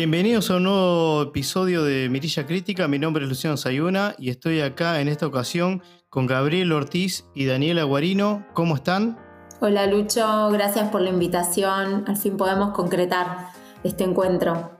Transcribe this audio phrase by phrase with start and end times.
[0.00, 2.88] Bienvenidos a un nuevo episodio de Mirilla Crítica.
[2.88, 7.44] Mi nombre es Luciano Sayuna y estoy acá en esta ocasión con Gabriel Ortiz y
[7.44, 8.46] Daniela Guarino.
[8.54, 9.18] ¿Cómo están?
[9.60, 12.04] Hola Lucho, gracias por la invitación.
[12.08, 13.48] Al fin podemos concretar
[13.84, 14.70] este encuentro.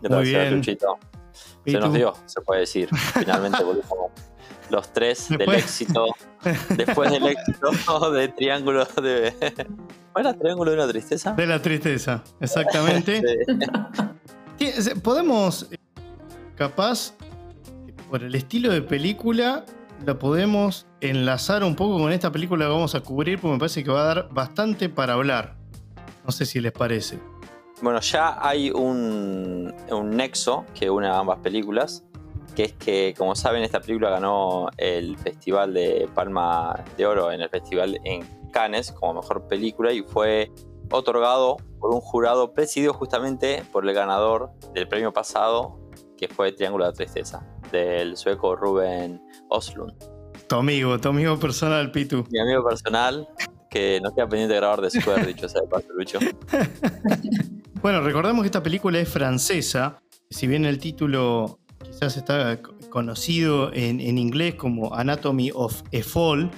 [0.00, 0.98] Gracias, Luchito.
[1.66, 2.88] Se nos dio, se puede decir.
[3.12, 4.10] Finalmente volvimos
[4.70, 6.06] los tres del éxito.
[6.70, 9.34] Después del éxito de Triángulo de.
[10.14, 11.34] ¿Cuál era Triángulo de la Tristeza?
[11.34, 13.20] De la Tristeza, exactamente.
[15.02, 15.68] Podemos,
[16.54, 17.14] capaz,
[18.10, 19.64] por el estilo de película,
[20.04, 23.84] la podemos enlazar un poco con esta película que vamos a cubrir, porque me parece
[23.84, 25.56] que va a dar bastante para hablar.
[26.24, 27.18] No sé si les parece.
[27.82, 32.04] Bueno, ya hay un, un nexo que une a ambas películas,
[32.54, 37.42] que es que, como saben, esta película ganó el Festival de Palma de Oro en
[37.42, 40.50] el Festival en Cannes como mejor película y fue
[40.90, 45.78] otorgado por un jurado presidido justamente por el ganador del premio pasado,
[46.16, 49.94] que fue Triángulo de la Tristeza, del sueco Ruben Oslund.
[50.48, 52.24] Tu amigo, tu amigo personal, Pitu.
[52.28, 53.28] Mi amigo personal,
[53.70, 56.18] que no queda pendiente de grabar de Square, dicho sea de paso, Lucho.
[57.82, 60.02] bueno, recordemos que esta película es francesa.
[60.28, 66.50] Si bien el título quizás está conocido en, en inglés como Anatomy of a Fall,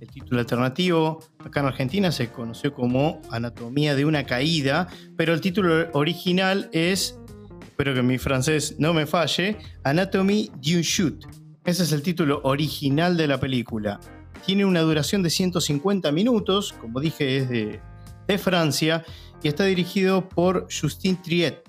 [0.00, 5.40] el título alternativo acá en Argentina se conoció como Anatomía de una caída, pero el
[5.40, 7.18] título original es,
[7.62, 11.26] espero que mi francés no me falle, Anatomy d'une chute.
[11.64, 13.98] Ese es el título original de la película.
[14.44, 17.80] Tiene una duración de 150 minutos, como dije es de,
[18.28, 19.04] de Francia,
[19.42, 21.62] y está dirigido por Justin Triet.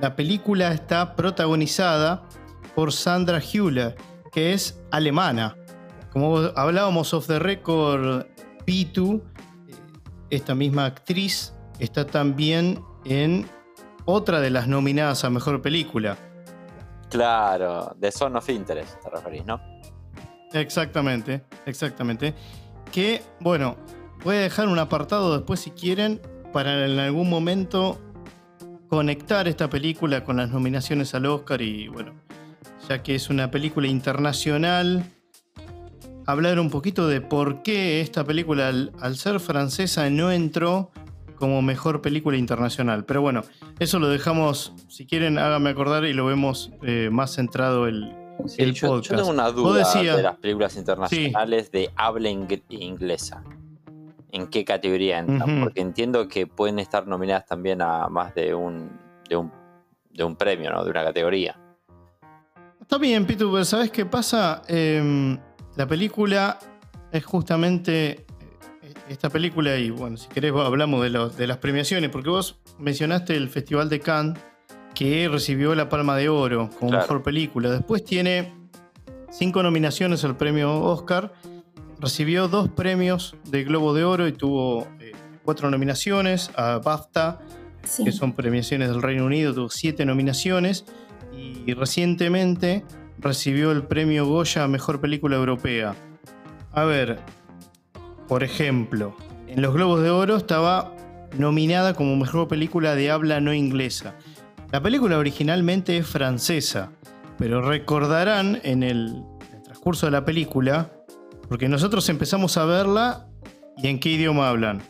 [0.00, 2.28] La película está protagonizada
[2.74, 3.96] por Sandra Hüller,
[4.32, 5.56] que es alemana.
[6.12, 8.26] Como hablábamos off the record,
[8.64, 9.22] Pitu,
[10.30, 13.46] esta misma actriz, está también en
[14.04, 16.16] otra de las nominadas a Mejor Película.
[17.10, 19.60] Claro, de Son of Interest te referís, ¿no?
[20.52, 22.34] Exactamente, exactamente.
[22.90, 23.76] Que, bueno,
[24.24, 26.20] voy a dejar un apartado después si quieren
[26.52, 28.00] para en algún momento
[28.88, 32.14] conectar esta película con las nominaciones al Oscar y, bueno,
[32.88, 35.04] ya que es una película internacional
[36.26, 40.90] hablar un poquito de por qué esta película, al, ser francesa, no entró
[41.36, 43.04] como mejor película internacional.
[43.04, 43.42] Pero bueno,
[43.78, 48.12] eso lo dejamos, si quieren, háganme acordar y lo vemos eh, más centrado el,
[48.58, 49.10] el yo, podcast.
[49.10, 53.44] Yo tengo una duda de las películas internacionales de habla inglesa.
[54.32, 55.60] ¿En qué categoría entran?
[55.60, 58.90] Porque entiendo que pueden estar nominadas también a más de un,
[59.28, 59.52] de un,
[60.10, 60.84] de un premio, ¿no?
[60.84, 61.58] De una categoría.
[62.80, 64.62] Está bien, Pitu, pero ¿sabes qué pasa?
[64.68, 65.38] Eh,
[65.76, 66.58] la película
[67.12, 68.10] es justamente
[68.82, 73.36] eh, esta película, y bueno, si querés hablamos de, de las premiaciones, porque vos mencionaste
[73.36, 74.38] el Festival de Cannes,
[74.94, 77.70] que recibió la Palma de Oro como mejor película.
[77.70, 78.54] Después tiene
[79.30, 81.34] cinco nominaciones al premio Oscar,
[82.00, 85.12] recibió dos premios de Globo de Oro y tuvo eh,
[85.44, 87.40] cuatro nominaciones a BAFTA,
[88.02, 90.86] que son premiaciones del Reino Unido, tuvo siete nominaciones,
[91.32, 92.82] y recientemente
[93.18, 95.94] recibió el premio Goya a Mejor Película Europea.
[96.72, 97.20] A ver,
[98.28, 99.16] por ejemplo,
[99.46, 100.94] en los Globos de Oro estaba
[101.38, 104.14] nominada como Mejor Película de habla no inglesa.
[104.72, 106.90] La película originalmente es francesa,
[107.38, 109.22] pero recordarán en el,
[109.64, 110.90] transcurso de la película,
[111.48, 113.28] porque nosotros empezamos a verla
[113.76, 114.82] y en qué idioma hablan.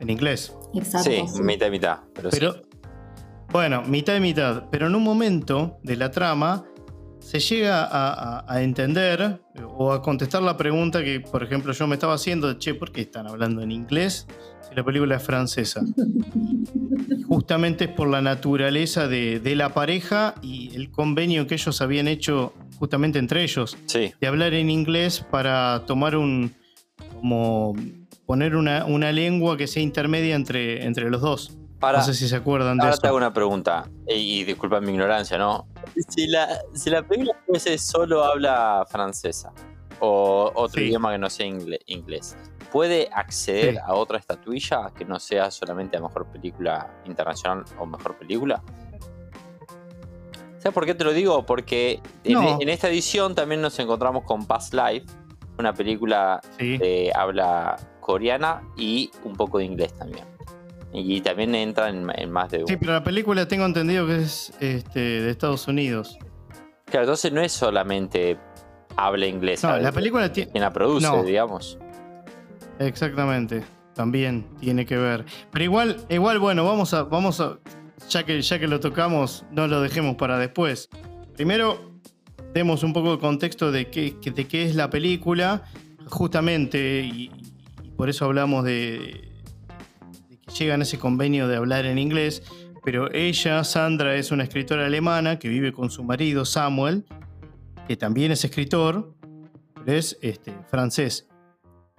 [0.00, 0.52] En inglés.
[0.74, 1.10] Exacto.
[1.10, 1.98] Sí, mitad y mitad.
[2.12, 2.56] pero
[3.52, 4.64] bueno, mitad y mitad.
[4.70, 6.64] Pero en un momento de la trama
[7.22, 7.88] se llega
[8.46, 9.40] a, entender
[9.78, 13.02] o a contestar la pregunta que, por ejemplo, yo me estaba haciendo, che, ¿por qué
[13.02, 14.26] están hablando en inglés
[14.68, 15.82] si la película es francesa?
[17.26, 22.52] Justamente es por la naturaleza de, la pareja y el convenio que ellos habían hecho
[22.78, 26.52] justamente entre ellos, de hablar en inglés para tomar un,
[27.14, 27.74] como
[28.26, 32.36] poner una, una lengua que sea intermedia entre, entre los dos no sé si se
[32.36, 33.02] acuerdan de ahora eso.
[33.02, 35.66] te hago una pregunta, y, disculpa mi ignorancia, ¿no?
[36.08, 39.52] Si la, si la película fuese solo habla francesa
[40.00, 42.36] o otro idioma que no sea inglés,
[42.70, 48.16] ¿puede acceder a otra estatuilla que no sea solamente a mejor película internacional o mejor
[48.16, 48.62] película?
[50.58, 51.44] ¿Sabes por qué te lo digo?
[51.44, 55.06] Porque en, esta edición también nos encontramos con Past Life,
[55.58, 60.31] una película de habla coreana y un poco de inglés también.
[60.92, 62.66] Y también entra en, más de uno.
[62.68, 66.18] Sí, pero la película tengo entendido que es este, de Estados Unidos.
[66.86, 68.38] Claro, entonces no es solamente
[68.96, 69.62] habla inglés.
[69.62, 70.50] No, la película tiene.
[70.52, 71.78] Quien la produce, digamos.
[72.78, 73.64] Exactamente.
[73.94, 75.24] También tiene que ver.
[75.50, 77.58] Pero igual, igual, bueno, vamos a, vamos a.
[78.08, 80.88] ya que, ya que lo tocamos, no lo dejemos para después.
[81.34, 81.92] Primero,
[82.54, 85.62] demos un poco de contexto de qué, de qué es la película,
[86.06, 87.30] justamente, y,
[87.96, 89.31] por eso hablamos de,
[90.58, 92.42] llegan a ese convenio de hablar en inglés,
[92.84, 97.04] pero ella, Sandra, es una escritora alemana que vive con su marido Samuel,
[97.86, 99.14] que también es escritor,
[99.86, 101.28] es este, francés,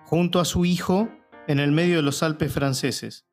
[0.03, 1.09] junto a su hijo
[1.47, 3.25] en el medio de los Alpes franceses.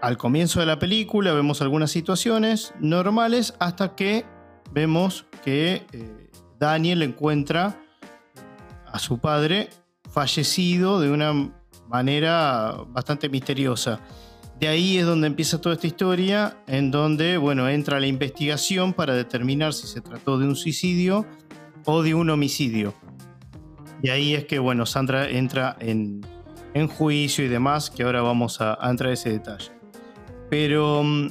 [0.00, 4.24] Al comienzo de la película vemos algunas situaciones normales hasta que
[4.72, 7.80] vemos que eh, Daniel encuentra
[8.86, 9.70] a su padre
[10.10, 11.50] fallecido de una
[11.88, 14.00] manera bastante misteriosa.
[14.60, 19.14] De ahí es donde empieza toda esta historia, en donde, bueno, entra la investigación para
[19.14, 21.26] determinar si se trató de un suicidio
[21.84, 22.94] o de un homicidio.
[24.02, 26.22] Y ahí es que, bueno, Sandra entra en,
[26.88, 29.70] juicio y demás, que ahora vamos a, a entrar a ese detalle.
[30.50, 31.02] Pero...
[31.02, 31.28] Mm,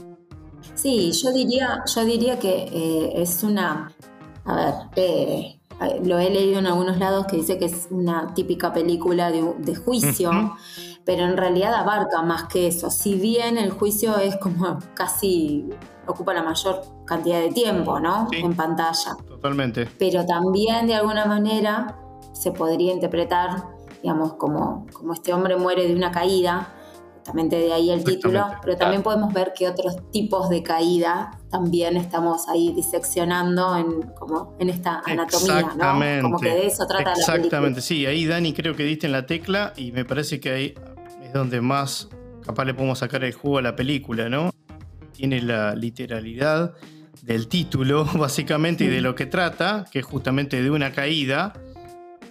[0.75, 3.91] sí, yo diría, yo diría que eh, es una...
[4.45, 5.59] A ver, eh,
[6.03, 10.55] lo he leído en algunos lados que dice que es una típica película de, juicio,
[11.05, 12.89] pero en realidad abarca más que eso.
[12.89, 15.69] Si bien el juicio es como casi
[16.07, 18.27] ocupa la mayor cantidad de tiempo, ¿no?
[18.31, 19.15] En pantalla.
[19.27, 19.87] Totalmente.
[19.97, 21.97] Pero también de alguna manera
[22.33, 23.63] se podría interpretar,
[24.01, 26.73] digamos, como, como este hombre muere de una caída
[27.23, 31.95] justamente de ahí el título, pero también podemos ver que otros tipos de caída también
[31.95, 36.21] estamos ahí diseccionando en, como en esta anatomía, ¿no?
[36.21, 37.35] Como que de eso trata la película.
[37.37, 40.75] Exactamente, sí, ahí Dani creo que diste en la tecla y me parece que ahí
[41.33, 42.09] es donde más
[42.45, 44.51] capaz le podemos sacar el jugo a la película, ¿no?
[45.13, 46.75] Tiene la literalidad
[47.23, 51.53] del título, básicamente, y de lo que trata, que es justamente de una caída,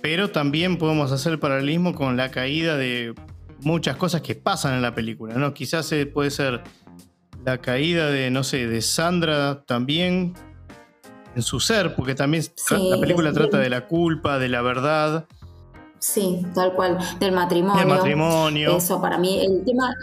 [0.00, 3.14] pero también podemos hacer el paralelismo con la caída de
[3.60, 5.52] muchas cosas que pasan en la película, ¿no?
[5.52, 6.62] Quizás eh, puede ser
[7.44, 10.34] la caída de, no sé, de Sandra también
[11.34, 15.26] en su ser, porque también la película trata de la culpa, de la verdad.
[16.02, 17.78] Sí, tal cual, del matrimonio.
[17.78, 18.76] Del matrimonio.
[18.76, 19.94] Eso para mí, el tema,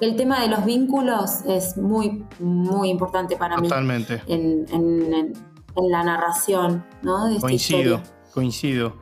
[0.00, 3.68] el tema de los vínculos es muy, muy importante para mí.
[3.68, 4.22] Totalmente.
[4.26, 5.34] En,
[5.76, 7.28] la narración, ¿no?
[7.40, 8.02] coincido,
[8.32, 8.96] coincido.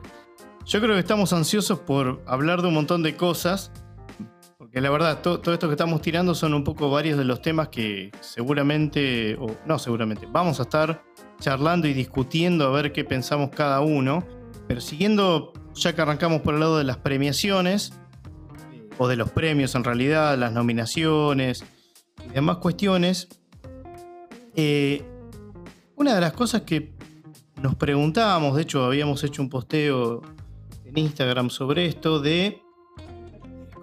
[0.65, 3.71] Yo creo que estamos ansiosos por hablar de un montón de cosas
[4.69, 7.69] porque la verdad, todo esto que estamos tirando son un poco varios de los temas
[7.69, 11.03] que seguramente, o no seguramente, vamos a estar
[11.39, 14.23] charlando y discutiendo a ver qué pensamos cada uno.
[14.67, 17.93] Pero siguiendo, ya que arrancamos por el lado de las premiaciones,
[18.97, 21.63] o de los premios en realidad, las nominaciones
[22.25, 23.29] y demás cuestiones,
[24.55, 25.03] eh,
[25.95, 26.93] una de las cosas que
[27.61, 30.21] nos preguntábamos, de hecho habíamos hecho un posteo
[30.85, 32.61] en Instagram sobre esto, de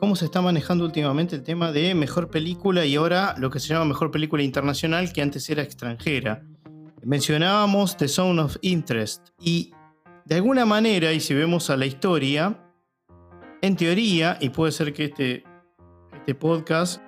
[0.00, 3.68] cómo se está manejando últimamente el tema de mejor película y ahora lo que se
[3.68, 6.42] llama mejor película internacional que antes era extranjera.
[7.02, 9.72] Mencionábamos The Zone of Interest y
[10.26, 12.58] de alguna manera, y si vemos a la historia,
[13.62, 15.44] en teoría, y puede ser que este,
[16.12, 17.00] este podcast,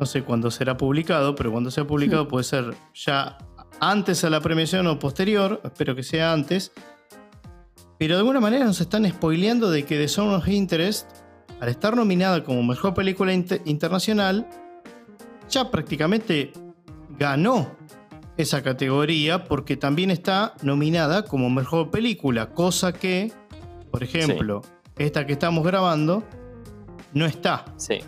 [0.00, 3.36] no sé cuándo será publicado, pero cuando sea publicado puede ser ya
[3.80, 6.72] antes a la premiación o posterior, espero que sea antes,
[7.98, 11.06] pero de alguna manera nos están spoileando de que The Zone of Interest
[11.60, 14.48] al estar nominada como mejor película internacional,
[15.50, 16.52] ya prácticamente
[17.18, 17.76] ganó
[18.38, 23.30] esa categoría porque también está nominada como mejor película, cosa que,
[23.90, 24.62] por ejemplo,
[24.96, 26.24] esta que estamos grabando,
[27.12, 27.66] no está.
[27.76, 28.00] Sí.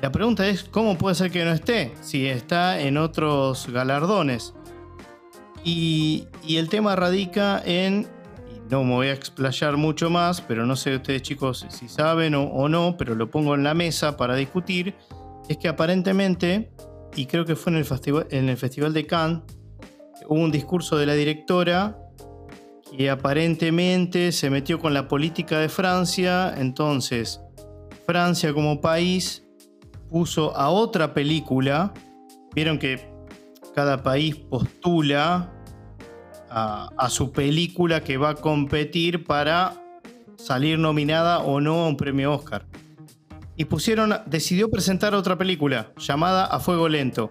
[0.00, 4.54] La pregunta es, ¿cómo puede ser que no esté si está en otros galardones?
[5.64, 8.06] Y, y el tema radica en
[8.70, 12.68] no me voy a explayar mucho más, pero no sé ustedes chicos si saben o,
[12.68, 14.94] no, pero lo pongo en la mesa para discutir,
[15.48, 16.70] es que aparentemente,
[17.16, 19.42] y creo que fue en el, festival, en el Festival de Cannes,
[20.28, 21.98] hubo un discurso de la directora
[22.96, 27.40] que aparentemente se metió con la política de Francia, entonces
[28.06, 29.44] Francia como país
[30.10, 31.92] puso a otra película,
[32.54, 33.12] vieron que
[33.74, 35.50] cada país postula
[36.48, 39.74] a, su película que va a competir para
[40.36, 42.64] salir nominada o no a un premio Oscar.
[43.56, 47.30] Y pusieron, decidió presentar otra película llamada A Fuego Lento.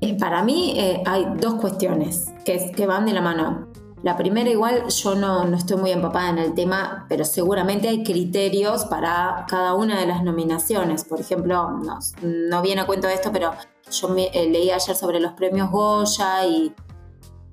[0.00, 3.68] Eh, para mí eh, hay dos cuestiones que, que, van de la mano.
[4.02, 8.04] La primera igual yo no, no, estoy muy empapada en el tema, pero seguramente hay
[8.04, 11.04] criterios para cada una de las nominaciones.
[11.04, 13.52] Por ejemplo, no, no viene a cuento de esto, pero
[13.90, 16.74] yo eh, leí ayer sobre los premios Goya y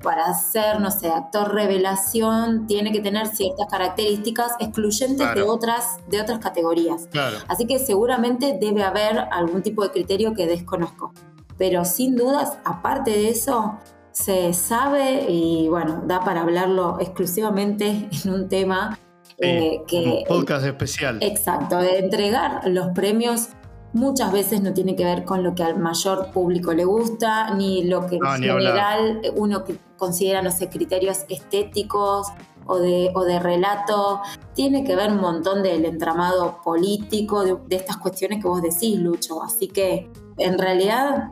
[0.02, 6.22] para ser, no sé, actor revelación, tiene que tener ciertas características excluyentes de, otras, de
[6.22, 7.08] otras categorías.
[7.48, 11.14] Así que seguramente debe haber algún tipo de criterio que desconozco.
[11.58, 13.78] pero sin dudas, aparte de eso,
[14.12, 18.98] se sabe y bueno, da para hablarlo exclusivamente en un tema
[19.38, 20.24] eh, que...
[20.28, 21.18] Un podcast especial.
[21.22, 23.50] Exacto, de entregar los premios
[23.94, 27.84] muchas veces no tiene que ver con lo que al mayor público le gusta, ni
[27.84, 29.64] lo que en general uno
[29.98, 32.28] considera, no sé, criterios estéticos
[32.66, 34.22] o de, o de relato.
[34.54, 39.44] Tiene que ver un montón del entramado político, de, estas cuestiones que vos decís, Lucho.
[39.44, 41.32] Así que en realidad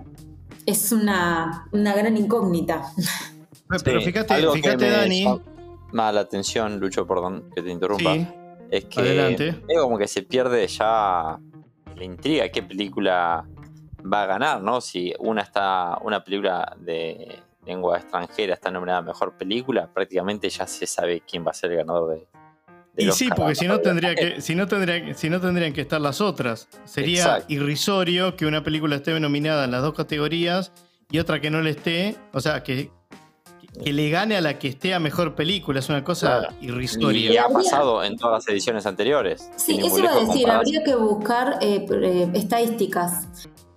[0.66, 2.92] es una, una gran incógnita.
[3.84, 5.26] Pero fíjate, fíjate Dani.
[5.92, 8.14] Más la atención, Lucho, perdón que te interrumpa.
[8.70, 11.40] es que es como que se pierde ya
[12.00, 13.46] la intriga qué película
[14.02, 14.82] va a ganar, ¿no?
[14.82, 20.66] Si una está, una película de lengua extranjera está nominada a mejor película, prácticamente ya
[20.66, 22.28] se sabe quién va a ser el ganador de.
[22.98, 26.02] y sí, porque si no tendría que, si no tendría, si no tendrían que estar
[26.02, 26.70] las otras.
[26.86, 30.72] Sería irrisorio que una película esté nominada en las dos categorías
[31.12, 32.92] y otra que no le esté, o sea, que,
[33.84, 35.80] que le gane a la que esté a mejor película.
[35.80, 37.32] Es una cosa irrisoria.
[37.32, 39.50] Y ha pasado en todas las ediciones anteriores.
[39.56, 43.28] Sí, eso iba a decir, habría que buscar eh, eh, estadísticas.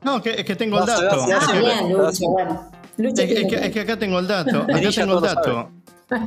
[0.02, 1.24] No, es que tengo el dato.
[1.32, 2.70] Ah, bien, Lucho, bueno.
[2.98, 4.62] es, que, acá tengo el dato.
[4.68, 5.70] Acá tengo el dato.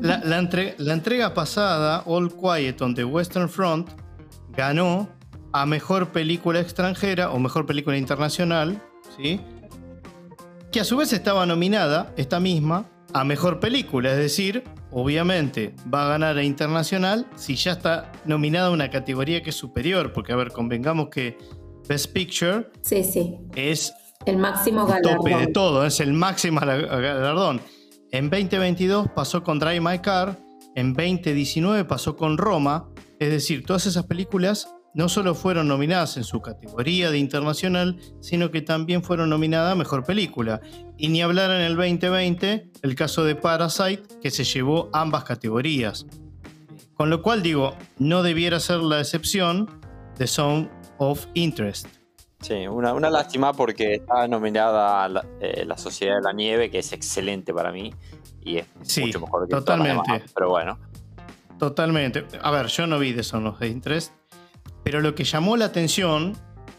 [0.02, 3.90] La, la, entrega pasada, All Quiet on the Western Front,
[4.56, 5.08] ganó
[5.52, 8.82] a mejor película extranjera o mejor película internacional,
[9.16, 9.40] ¿sí?
[10.76, 16.06] que a su vez estaba nominada, esta misma, a mejor película, es decir, obviamente va
[16.06, 20.34] a ganar a internacional si ya está nominada a una categoría que es superior, porque
[20.34, 21.38] a ver, convengamos que
[21.88, 23.38] Best Picture sí, sí.
[23.56, 23.94] es
[24.26, 25.16] el máximo galardón.
[25.16, 27.62] tope de todo, es el máximo galardón.
[28.12, 30.38] En 2022 pasó con Drive My Car,
[30.76, 36.24] en 2019 pasó con Roma, es decir, todas esas películas no solo fueron nominadas en
[36.24, 40.62] su categoría de internacional, sino que también fueron nominadas a Mejor Película.
[40.98, 46.08] Y ni hablar en el 2020 el caso de Parasite, que se llevó ambas categorías.
[46.94, 49.70] Con lo cual digo, no debiera ser la excepción
[50.18, 51.88] de Zone of Interest.
[52.40, 56.94] Sí, una, lástima porque está nominada la, eh, la, Sociedad de la Nieve, que es
[56.94, 57.94] excelente para mí
[58.42, 58.68] y es
[59.02, 60.24] mucho mejor que totalmente.
[60.34, 60.78] pero bueno.
[61.60, 62.26] Totalmente.
[62.42, 64.14] A ver, yo no vi de Zone of Interest,
[64.86, 66.34] pero lo que llamó la atención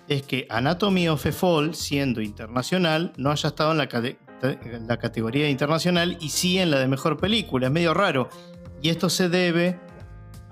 [0.06, 6.16] es que Anatomy of a Fall, siendo internacional, no haya estado en la, categoría internacional
[6.20, 7.66] y sí en la de mejor película.
[7.66, 8.28] Es medio raro.
[8.80, 9.80] Y esto se debe,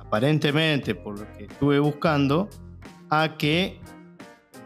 [0.00, 2.50] aparentemente, por lo que estuve buscando,
[3.08, 3.80] a que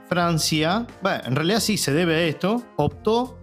[0.08, 3.38] Francia, bueno, en realidad sí se debe a esto, optó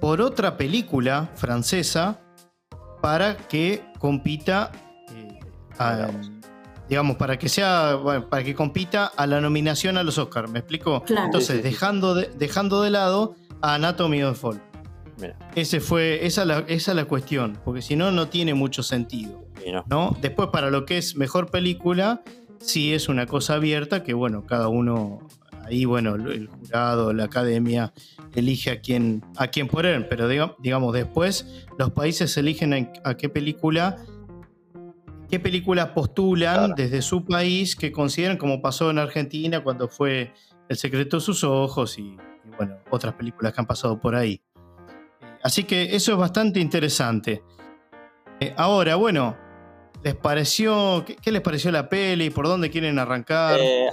[0.00, 2.18] por otra película francesa
[3.02, 4.72] para que compita
[5.14, 5.38] eh,
[6.88, 7.98] digamos, para que sea,
[8.28, 11.04] para que compita a la nominación a los Oscars, ¿me explico?
[11.08, 14.60] Entonces, dejando de, dejando de lado a Anatomy of Fall.
[15.54, 19.44] Ese fue, esa, la, esa es la cuestión, porque si no, no tiene mucho sentido.
[19.86, 20.16] no.
[20.20, 22.22] Después, para lo que es mejor película,
[22.58, 25.20] sí es una cosa abierta que, bueno, cada uno,
[25.64, 27.92] ahí, bueno, el jurado, la academia,
[28.34, 33.96] elige a quién, a quién poner, pero digamos, después los países eligen a qué película
[35.28, 40.32] qué películas postulan desde su país que consideran, como pasó en Argentina cuando fue
[40.68, 42.16] El secreto de sus ojos y,
[42.56, 44.40] bueno, otras películas que han pasado por ahí.
[45.42, 47.42] Así que eso es bastante interesante.
[48.40, 49.36] Eh, ahora, bueno,
[50.02, 52.30] ¿les pareció, qué, les pareció la peli?
[52.30, 53.58] ¿Por dónde quieren arrancar?
[53.60, 53.88] Eh,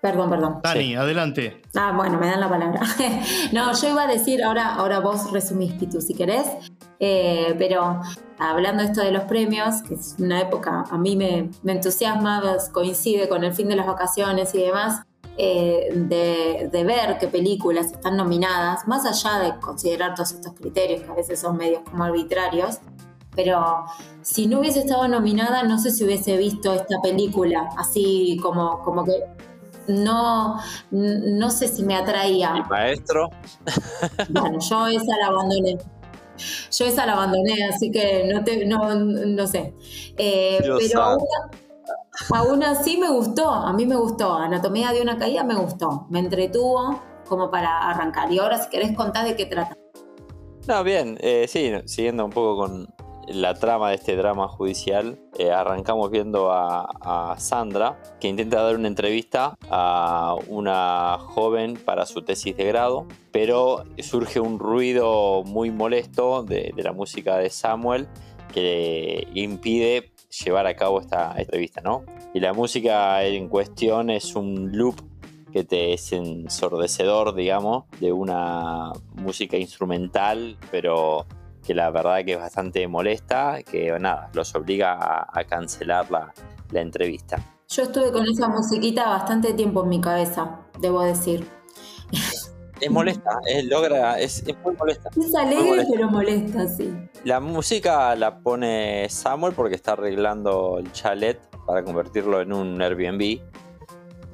[0.00, 0.60] Perdón, perdón.
[0.62, 1.62] Dani, adelante.
[1.74, 2.80] Ah, bueno, me dan la palabra.
[3.52, 6.46] no, yo iba a decir, ahora, ahora vos resumís, Pitu, si querés.
[7.00, 8.00] Eh, pero
[8.38, 13.28] hablando esto de los premios, que es una época, a mí me, entusiasma, pues, coincide
[13.28, 15.02] con el fin de las vacaciones y demás,
[15.38, 21.10] eh, de, ver qué películas están nominadas, más allá de considerar todos estos criterios que
[21.10, 22.78] a veces son medios como arbitrarios,
[23.34, 23.84] pero
[24.22, 29.04] si no hubiese estado nominada, no sé si hubiese visto esta película, así como, como
[29.04, 29.12] que
[29.88, 30.56] no,
[30.90, 32.54] no sé si me atraía.
[32.56, 33.30] ¿Y maestro?
[34.28, 35.78] Bueno, yo esa la abandoné.
[36.70, 39.74] Yo esa la abandoné, así que no, te, no, sé.
[40.18, 41.18] Eh, pero
[42.34, 44.34] aún, así me gustó, a mí me gustó.
[44.34, 48.30] Anatomía de una caída me gustó, me entretuvo como para arrancar.
[48.32, 49.76] Y ahora si querés contar de qué trata.
[50.68, 52.88] No, bien, eh, sí, siguiendo un poco con,
[53.28, 58.88] la trama de este drama judicial, eh, arrancamos viendo a, Sandra, que intenta dar una
[58.88, 66.42] entrevista a una joven para su tesis de grado, pero surge un ruido muy molesto
[66.42, 68.08] de, la música de Samuel
[68.52, 70.12] que impide
[70.44, 72.04] llevar a cabo esta entrevista, ¿no?
[72.34, 74.96] Y la música en cuestión es un loop
[75.52, 81.26] que te es ensordecedor, digamos, de una música instrumental, pero
[81.66, 86.32] que la verdad que es bastante molesta, que nada, los obliga a, cancelar la,
[86.80, 87.38] entrevista.
[87.68, 91.46] Yo estuve con esa musiquita bastante tiempo en mi cabeza, debo decir.
[92.78, 95.08] Es molesta, es, logra, es, muy molesta.
[95.16, 96.94] Es alegre pero molesta, sí.
[97.24, 103.40] La música la pone Samuel porque está arreglando el chalet para convertirlo en un Airbnb,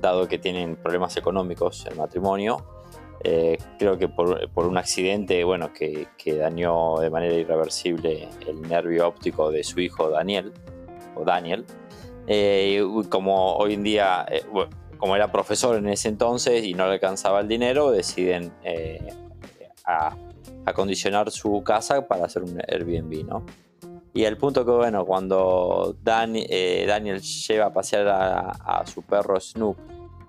[0.01, 2.67] dado que tienen problemas económicos el matrimonio.
[3.25, 9.51] Eh, creo que por, un accidente bueno, que, dañó de manera irreversible el nervio óptico
[9.51, 10.53] de su hijo Daniel,
[11.15, 11.65] o Daniel.
[12.27, 14.43] Eh, como hoy en día, eh,
[14.97, 18.53] como era profesor en ese entonces y no le alcanzaba el dinero, deciden
[20.65, 23.45] acondicionar su casa para hacer un Airbnb, ¿no?
[24.15, 29.77] Y el punto que, bueno, cuando Daniel lleva a pasear a, a, su perro Snoop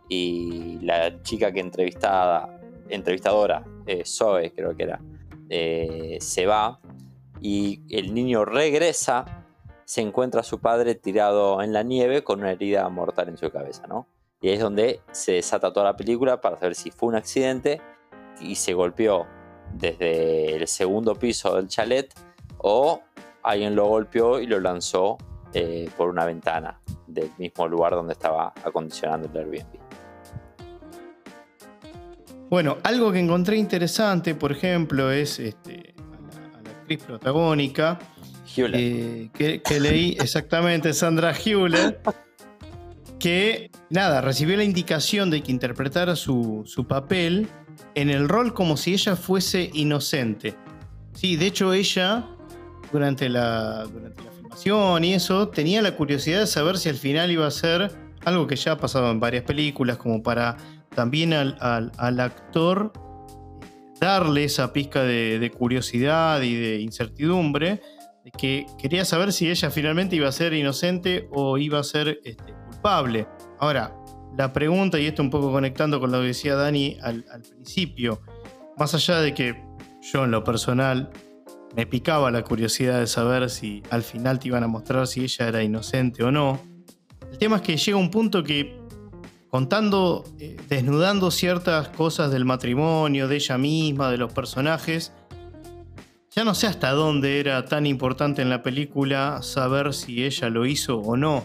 [0.07, 5.02] y la chica que entrevistada entrevistadora, eh, Zoe creo que era,
[5.50, 6.80] eh, se va
[7.42, 9.46] y el niño regresa,
[9.86, 13.52] se encuentra a su padre tirado en la nieve con una herida mortal en su
[13.52, 14.08] cabeza, ¿no?
[14.42, 17.82] Y es donde se desata toda la película para saber si fue un accidente
[18.42, 19.25] y se golpeó
[19.74, 22.13] desde el segundo piso del chalet
[22.58, 23.02] o
[23.42, 25.18] alguien lo golpeó y lo lanzó
[25.54, 29.80] eh, por una ventana del mismo lugar donde estaba acondicionando el Airbnb.
[32.53, 35.95] Bueno, algo que encontré interesante, por ejemplo, es este,
[36.53, 37.98] a, la, actriz protagónica.
[38.57, 42.00] Eh, que, leí exactamente, Sandra Hewler,
[43.17, 47.47] que nada, recibió la indicación de que interpretara su, papel
[47.95, 50.54] en el rol como si ella fuese inocente.
[51.13, 52.23] Sí, de hecho ella,
[52.91, 57.32] durante la, durante la filmación y eso, tenía la curiosidad de saber si al final
[57.32, 57.91] iba a ser
[58.25, 60.56] algo que ya ha pasado en varias películas, como para
[60.95, 62.93] también al, actor
[63.99, 67.82] darle esa pizca de, curiosidad y de incertidumbre,
[68.23, 72.19] de que quería saber si ella finalmente iba a ser inocente o iba a ser
[72.23, 73.27] este, culpable.
[73.60, 73.95] Ahora,
[74.38, 78.21] la pregunta, y esto un poco conectando con lo que decía Dani al, al principio,
[78.77, 79.63] más allá de que
[80.01, 81.12] yo en lo personal
[81.75, 85.47] me picaba la curiosidad de saber si al final te iban a mostrar si ella
[85.47, 86.60] era inocente o no,
[87.34, 88.83] el tema es que llega un punto que
[89.54, 95.12] contando, eh, desnudando ciertas cosas del matrimonio, de ella misma, de los personajes.
[96.32, 100.66] Ya no sé hasta dónde era tan importante en la película saber si ella lo
[100.66, 101.44] hizo o no.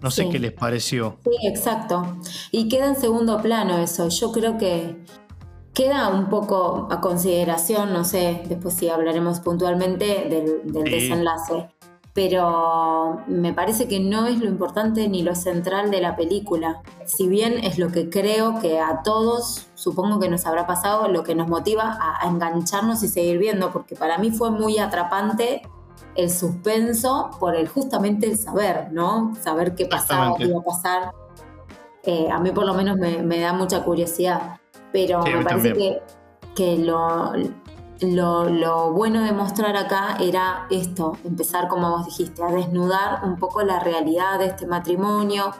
[0.00, 1.18] No sé qué les pareció.
[1.24, 2.18] Sí, exacto.
[2.52, 4.08] Y queda en segundo plano eso.
[4.10, 5.04] Yo creo que
[5.74, 11.68] queda un poco a consideración, no sé, después sí hablaremos puntualmente del, desenlace
[12.12, 16.82] pero me parece que no es lo importante ni lo central de la película.
[17.04, 21.22] Si bien es lo que creo que a todos, supongo que nos habrá pasado, lo
[21.22, 25.62] que nos motiva a, engancharnos y seguir viendo, porque para mí fue muy atrapante
[26.16, 29.32] el suspenso por el justamente el saber, ¿no?
[29.40, 31.12] Saber qué pasaba, qué iba a pasar.
[32.02, 34.58] Eh, a mí por lo menos me, da mucha curiosidad,
[34.92, 36.02] pero me parece que,
[36.56, 37.32] que lo,
[38.02, 43.62] lo, bueno de mostrar acá era esto, empezar, como vos dijiste, a desnudar un poco
[43.62, 45.52] la realidad de este matrimonio,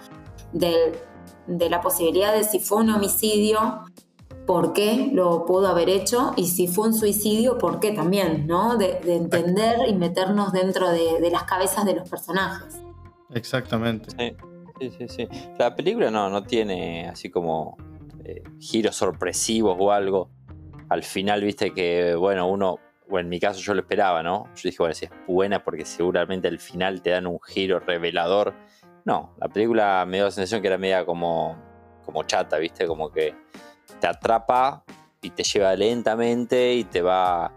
[0.52, 0.94] de
[1.46, 3.84] la posibilidad de si fue un homicidio,
[4.50, 8.76] por qué lo pudo haber hecho y si fue un suicidio, por qué también, ¿no?
[8.76, 12.82] De, entender y meternos dentro de, las cabezas de los personajes.
[13.32, 14.36] Exactamente.
[14.80, 15.28] Sí, sí, sí.
[15.56, 17.76] La película no, no tiene así como
[18.24, 20.30] eh, giros sorpresivos o algo
[20.90, 24.46] al final, viste que, bueno, uno, bueno, en mi caso yo lo esperaba, ¿no?
[24.56, 28.54] Yo dije, bueno, si es buena porque seguramente al final te dan un giro revelador.
[29.04, 31.56] No, la película me dio la sensación que era media como,
[32.04, 33.34] como chata, viste, como que
[34.00, 34.82] te atrapa
[35.22, 37.52] y te lleva lentamente y te va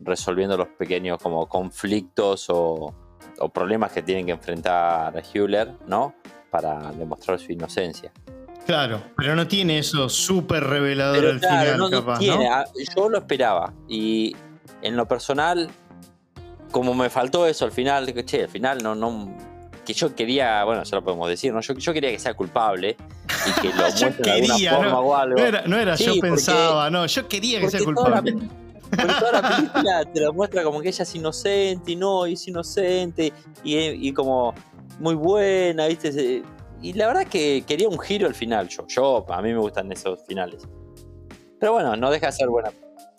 [0.00, 2.92] resolviendo los pequeños como conflictos o,
[3.38, 6.14] o problemas que tienen que enfrentar Hewler, ¿no?
[6.50, 8.12] Para demostrar su inocencia.
[8.66, 12.48] Claro, pero no tiene eso súper revelador al final, no, capaz, tiene.
[12.48, 12.64] Ah,
[12.96, 13.72] yo lo esperaba.
[13.88, 14.36] Y
[14.82, 15.68] en lo personal,
[16.70, 19.36] como me faltó eso al final, que che, al final no, no.
[19.84, 21.60] Que yo quería, bueno, ya lo podemos decir, ¿no?
[21.60, 22.96] Yo, yo quería que sea culpable
[23.46, 25.36] y que lo muestre de alguna forma no, o algo.
[25.36, 28.32] No era, no era yo pensaba, no, yo quería que sea culpable.
[28.90, 32.46] porque toda la película te lo muestra como que ella es inocente y no, es
[32.46, 33.32] inocente
[33.64, 34.54] y, y como
[35.00, 36.44] muy buena, ¿viste?
[36.82, 38.68] Y la verdad que quería un giro al final.
[38.68, 40.66] Yo, yo a mí me gustan esos finales.
[41.60, 42.72] Pero bueno, no deja de ser buena.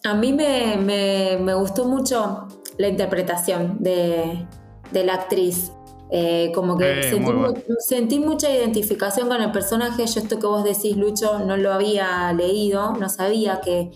[0.04, 2.47] A mí me, gustó mucho
[2.78, 4.45] la interpretación de,
[4.91, 5.71] la actriz.
[6.12, 7.54] Eh, como que Eh, bueno.
[7.80, 10.06] sentí mucha identificación con el personaje.
[10.06, 13.91] Yo esto que vos decís, Lucho, no lo había leído, no sabía que,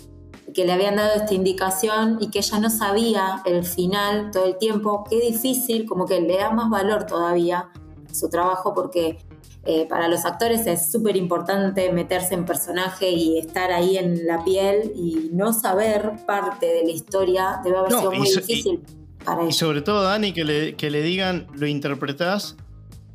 [0.53, 4.57] que le habían dado esta indicación y que ella no sabía el final todo el
[4.57, 5.03] tiempo.
[5.09, 7.69] Qué difícil, como que le da más valor todavía
[8.09, 9.19] a su trabajo porque
[9.67, 14.43] eh, para los actores es súper importante meterse en personaje y estar ahí en la
[14.43, 18.39] piel y no saber parte de la historia debe haber No, sido y muy so-
[18.39, 18.79] y- difícil
[19.25, 19.53] para Y ella.
[19.53, 22.55] sobre todo, Dani, que le, que le digan, lo interpretás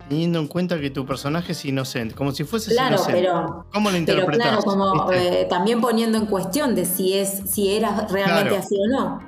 [0.09, 3.21] teniendo en cuenta que tu personaje es inocente, como si fueses Claro, inocente.
[3.23, 4.47] pero ¿Cómo lo Pero interpretás?
[4.49, 5.41] claro, como ¿Viste?
[5.43, 8.57] eh, también poniendo en cuestión de si es, si era realmente Claro.
[8.57, 9.21] así o no.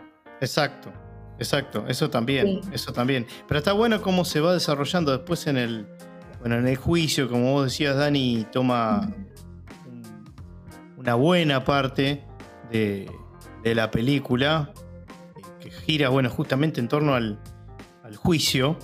[0.43, 0.91] Exacto,
[1.39, 2.69] exacto, eso también, Sí.
[2.73, 3.27] eso también.
[3.49, 5.87] Pero está bueno cómo se va desarrollando después en el,
[6.45, 9.11] bueno, en el juicio, como vos decías, Dani toma
[9.87, 10.25] un-
[10.99, 12.23] una buena parte
[12.71, 13.11] de,
[13.63, 14.71] de la película
[15.61, 17.41] que gira, bueno, justamente en torno al,
[18.03, 18.79] al juicio,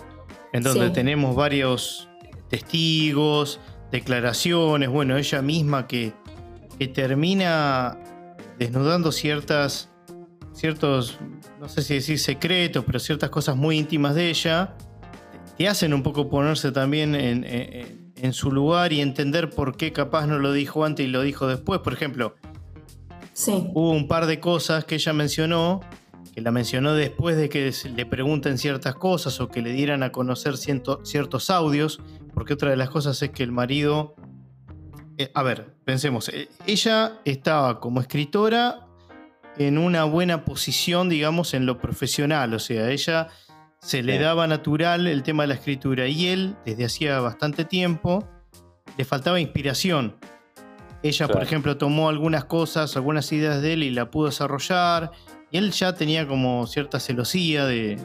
[0.55, 0.93] en donde Sí.
[0.95, 2.09] tenemos varios
[2.49, 3.61] testigos,
[3.93, 6.15] declaraciones, bueno, ella misma que,
[6.79, 7.99] que termina
[8.59, 9.91] desnudando ciertas,
[10.55, 11.19] ciertos,
[11.61, 14.75] no sé si decir secretos, pero ciertas cosas muy íntimas de ella,
[15.61, 19.93] te hacen un poco ponerse también en, en- en su lugar y entender por qué
[19.93, 21.81] capaz no lo dijo antes y lo dijo después.
[21.81, 22.35] Por ejemplo,
[23.35, 25.81] Sí, hubo un par de cosas que ella mencionó,
[26.35, 30.13] que la mencionó después de que le pregunten ciertas cosas o que le dieran a
[30.13, 32.01] conocer ciento- ciertos audios,
[32.33, 34.15] porque otra de las cosas es que el marido...
[35.19, 38.87] eh, a ver, pensemos, eh, ella estaba como escritora
[39.59, 43.29] en una buena posición, digamos, en lo profesional, o sea, ella
[43.81, 44.19] se le Sí.
[44.23, 48.29] daba natural el tema de la escritura y él, desde hacía bastante tiempo,
[48.97, 50.17] le faltaba inspiración.
[51.03, 55.11] Ella, por ejemplo, tomó algunas cosas, algunas ideas de él y la pudo desarrollar.
[55.51, 57.99] Y él ya tenía como cierta celosía de,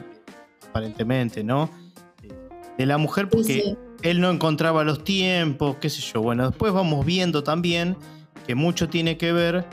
[0.70, 1.70] aparentemente, ¿no?
[2.22, 2.34] De,
[2.78, 3.76] de la mujer porque sí.
[4.02, 6.22] él no encontraba los tiempos, qué sé yo.
[6.22, 7.98] Bueno, después vamos viendo también
[8.46, 9.66] que mucho tiene que ver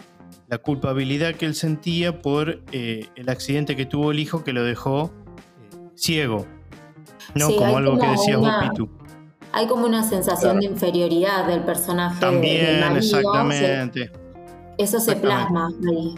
[0.50, 4.64] la culpabilidad que él sentía por eh, el accidente que tuvo el hijo que lo
[4.64, 5.14] dejó
[5.96, 6.46] ciego.
[7.36, 8.90] No Sí, como algo que decías vos, una- Pitu.
[9.56, 10.60] Hay como una sensación Claro.
[10.60, 12.98] de inferioridad del personaje del También, marido.
[12.98, 14.06] exactamente.
[14.08, 14.12] Se-
[14.84, 16.16] eso se plasma ahí.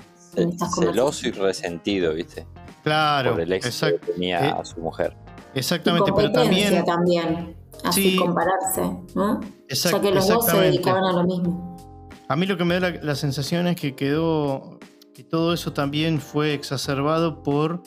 [0.80, 2.46] Celoso y resentido, ¿viste?
[2.84, 5.16] Claro, por el ex exact- que tenía eh, a su mujer.
[5.54, 6.84] exactamente, pero también...
[6.86, 7.56] también.
[7.84, 8.16] Así Sí.
[8.18, 8.82] compararse,
[9.16, 9.40] ¿no?
[9.70, 11.78] exact- ya que los dos se dedicaban a lo mismo.
[12.28, 14.80] A mí lo que me da la, la sensación es que quedó,
[15.14, 17.84] que todo eso también fue exacerbado por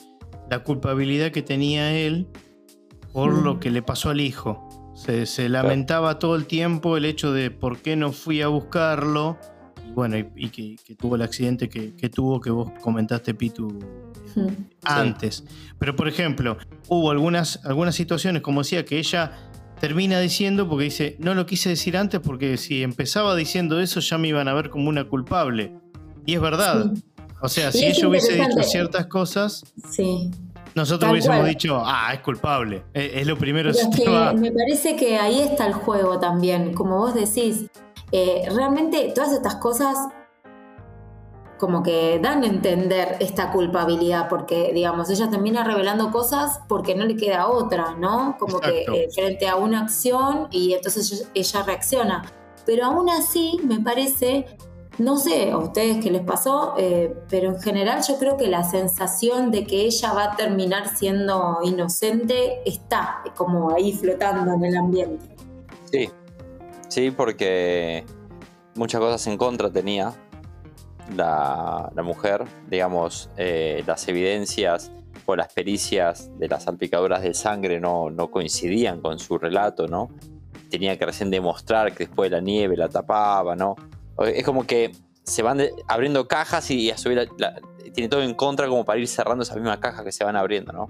[0.49, 2.27] la culpabilidad que tenía él
[3.13, 3.43] por Mm.
[3.43, 4.67] lo que le pasó al hijo.
[4.95, 9.37] Se, se lamentaba todo el tiempo el hecho de por qué no fui a buscarlo.
[9.87, 13.33] Y bueno, y, y que, que tuvo el accidente que, que tuvo, que vos comentaste,
[13.33, 13.67] Pitu,
[14.35, 14.47] Mm.
[14.83, 15.43] antes.
[15.79, 16.57] Pero, por ejemplo,
[16.87, 19.31] hubo algunas, algunas situaciones, como decía, que ella
[19.79, 24.17] termina diciendo, porque dice, no lo quise decir antes porque si empezaba diciendo eso ya
[24.19, 25.73] me iban a ver como una culpable.
[26.25, 26.91] Y es verdad.
[26.93, 27.03] Sí.
[27.41, 30.29] O sea, Y si ella hubiese dicho ciertas cosas, Sí.
[30.75, 31.49] nosotros Tal hubiésemos cual.
[31.49, 32.83] dicho, ah, es culpable.
[32.93, 37.13] Es, es lo primero que me parece que ahí está el juego también, como vos
[37.13, 37.65] decís.
[38.11, 39.95] Eh, realmente todas estas cosas
[41.59, 47.05] como que dan a entender esta culpabilidad, porque digamos, ella termina revelando cosas porque no
[47.05, 48.37] le queda otra, ¿no?
[48.39, 48.93] Como Exacto.
[48.93, 52.23] que eh, frente a una acción y entonces ella, ella reacciona.
[52.65, 54.45] Pero aún así me parece,
[54.99, 58.63] no sé a ustedes qué les pasó, eh, pero en general yo creo que la
[58.63, 64.77] sensación de que ella va a terminar siendo inocente está como ahí flotando en el
[64.77, 65.35] ambiente.
[65.91, 66.09] Sí,
[66.89, 68.05] sí, porque
[68.75, 70.13] muchas cosas en contra tenía
[71.15, 74.91] la, la mujer, digamos, eh, las evidencias
[75.25, 80.09] o las pericias de las salpicaduras de sangre no, no coincidían con su relato, ¿no?
[80.69, 83.75] Tenía que recién demostrar que después de la nieve la tapaba, ¿no?
[84.25, 84.91] Es como que
[85.23, 87.61] se van abriendo cajas y a su vez la- la-
[87.93, 90.71] tiene todo en contra como para ir cerrando esas mismas cajas que se van abriendo,
[90.73, 90.87] ¿no?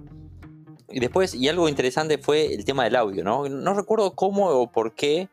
[0.89, 3.47] Y después, y algo interesante fue el tema del audio, ¿no?
[3.47, 5.29] No recuerdo cómo o por qué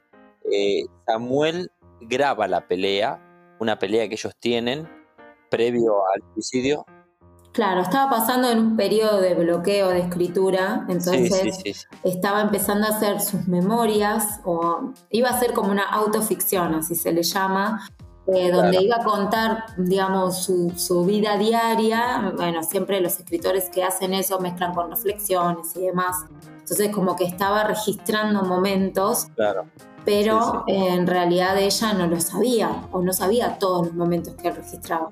[0.53, 3.21] eh, Samuel graba la pelea,
[3.59, 4.89] una pelea que ellos tienen
[5.51, 6.85] previo al suicidio.
[7.57, 11.87] Claro, estaba pasando en un periodo de bloqueo de escritura, entonces sí, sí, sí.
[12.05, 17.13] estaba empezando a hacer sus memorias, o iba a ser como una autoficción, así se
[17.13, 17.89] le llama,
[18.27, 18.85] eh, donde Claro.
[18.85, 22.31] iba a contar, digamos, su, su vida diaria.
[22.37, 26.27] Bueno, siempre los escritores que hacen eso mezclan con reflexiones y demás.
[26.59, 29.65] Entonces, como que estaba registrando momentos, Claro.
[30.05, 34.51] pero eh, en realidad ella no lo sabía, o no sabía todos los momentos que
[34.51, 35.09] registraba.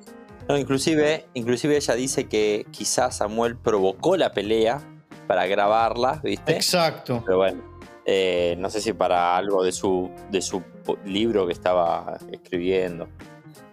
[0.48, 4.80] No, inclusive, inclusive ella dice que quizás Samuel provocó la pelea
[5.26, 6.54] para grabarla, ¿viste?
[6.54, 7.22] Exacto.
[7.24, 7.62] Pero bueno,
[8.04, 10.62] eh, no sé si para algo de su, de su
[11.04, 13.08] libro que estaba escribiendo.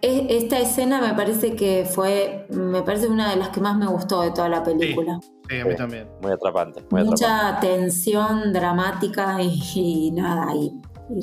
[0.00, 4.22] Esta escena me parece que fue, me parece una de las que más me gustó
[4.22, 5.20] de toda la película.
[5.48, 6.08] Sí, a mí también.
[6.20, 6.82] Muy atrapante.
[6.90, 10.52] Muy Mucha tensión dramática y, nada.
[10.56, 10.72] Y,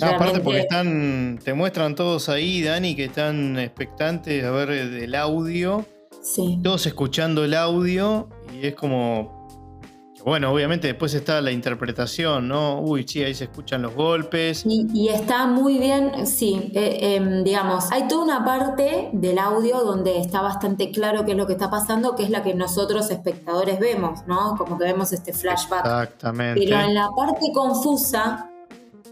[0.01, 5.85] Aparte porque están, te muestran todos ahí, Dani, que están expectantes a ver el audio.
[6.21, 6.59] Sí.
[6.63, 9.39] Todos escuchando el audio y es como
[10.23, 12.81] bueno, obviamente después está la interpretación, ¿no?
[12.81, 14.63] Uy, sí, ahí se escuchan los golpes.
[14.65, 20.19] Y, está muy bien, sí, eh, em, digamos, hay toda una parte del audio donde
[20.19, 23.79] está bastante claro qué es lo que está pasando, que es la que nosotros espectadores
[23.79, 24.55] vemos, ¿no?
[24.57, 25.85] Como que vemos este flashback.
[25.85, 26.61] Exactamente.
[26.63, 28.48] Pero en la parte confusa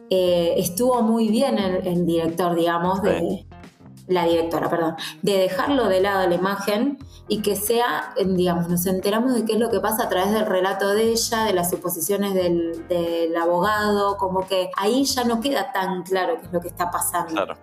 [0.09, 3.45] eh, estuvo muy bien el, director, digamos, de,
[4.07, 9.33] la directora, perdón, de dejarlo de lado la imagen y que sea, digamos, nos enteramos
[9.33, 12.33] de qué es lo que pasa a través del relato de ella, de las suposiciones
[12.33, 16.89] del, abogado, como que ahí ya no queda tan claro qué es lo que está
[16.89, 17.33] pasando.
[17.33, 17.55] Claro.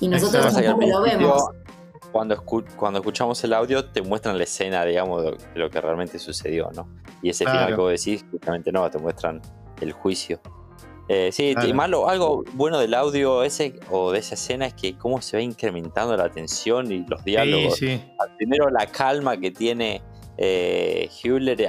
[0.00, 1.44] Y nosotros tampoco lo vemos.
[2.10, 6.70] Cuando, cuando escuchamos el audio te muestran la escena, digamos, de lo que realmente sucedió,
[6.72, 6.88] ¿no?
[7.22, 9.40] Y ese final que vos decís, justamente no, te muestran
[9.80, 10.40] el juicio.
[11.08, 14.96] Eh, sí, y malo, algo bueno del audio ese o de esa escena es que
[14.96, 17.78] cómo se va incrementando la tensión y los diálogos.
[18.38, 20.02] Primero la calma que tiene
[20.38, 21.10] eh,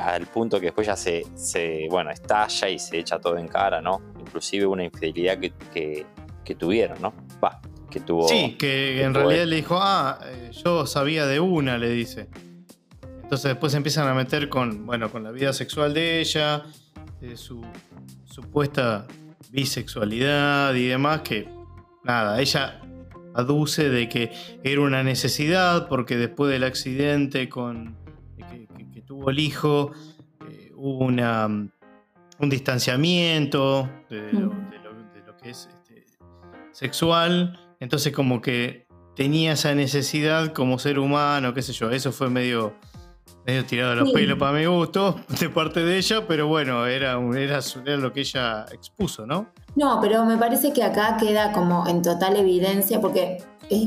[0.01, 3.81] al punto que después ya se, se, bueno, estalla y se echa todo en cara,
[3.81, 4.01] ¿no?
[4.19, 6.05] Inclusive una infidelidad que,
[6.43, 7.13] que, tuvieron, ¿no?
[7.43, 7.59] Va,
[7.91, 8.27] que tuvo.
[8.29, 12.29] Sí, que, en realidad le dijo, ah, eh, yo sabía de una, le dice.
[13.21, 16.63] Entonces después empiezan a meter con, bueno, con la vida sexual de ella,
[17.19, 17.61] de su
[18.23, 19.07] supuesta
[19.51, 21.47] bisexualidad y demás, que
[22.03, 22.81] nada, ella
[23.33, 24.31] aduce de que
[24.63, 27.97] era una necesidad porque después del accidente con,
[28.37, 29.91] que, tuvo el hijo,
[30.49, 34.51] eh, hubo una, un distanciamiento de, lo,
[35.41, 36.05] que es este,
[36.71, 42.29] sexual, entonces como que tenía esa necesidad como ser humano, qué sé yo, eso fue
[42.29, 42.73] medio
[43.45, 47.59] medio tirado los pelos para mi gusto de parte de ella, pero bueno, era, era,
[47.59, 49.47] era, lo que ella expuso, ¿no?
[49.75, 53.43] No, pero me parece que acá queda como en total evidencia, porque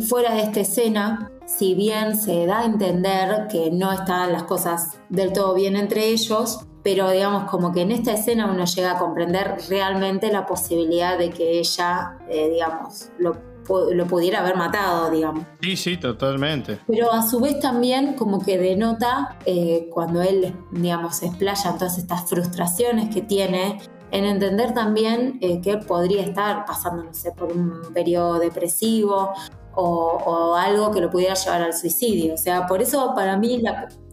[0.07, 4.99] fuera de esta escena, si bien se da a entender que no están las cosas
[5.09, 8.99] del todo bien entre ellos, pero digamos como que en esta escena uno llega a
[8.99, 13.37] comprender realmente la posibilidad de que ella, eh, digamos, lo
[13.69, 15.45] lo pudiera haber matado, digamos.
[15.61, 16.79] Sí, sí, totalmente.
[16.87, 22.29] Pero a su vez también como que denota eh, cuando él, digamos, explaya todas estas
[22.29, 23.79] frustraciones que tiene,
[24.11, 29.33] en entender también eh, que él podría estar pasando, no sé, por un periodo depresivo
[29.81, 32.35] o, algo que lo pudiera llevar al suicidio.
[32.35, 33.63] O sea, por eso para mí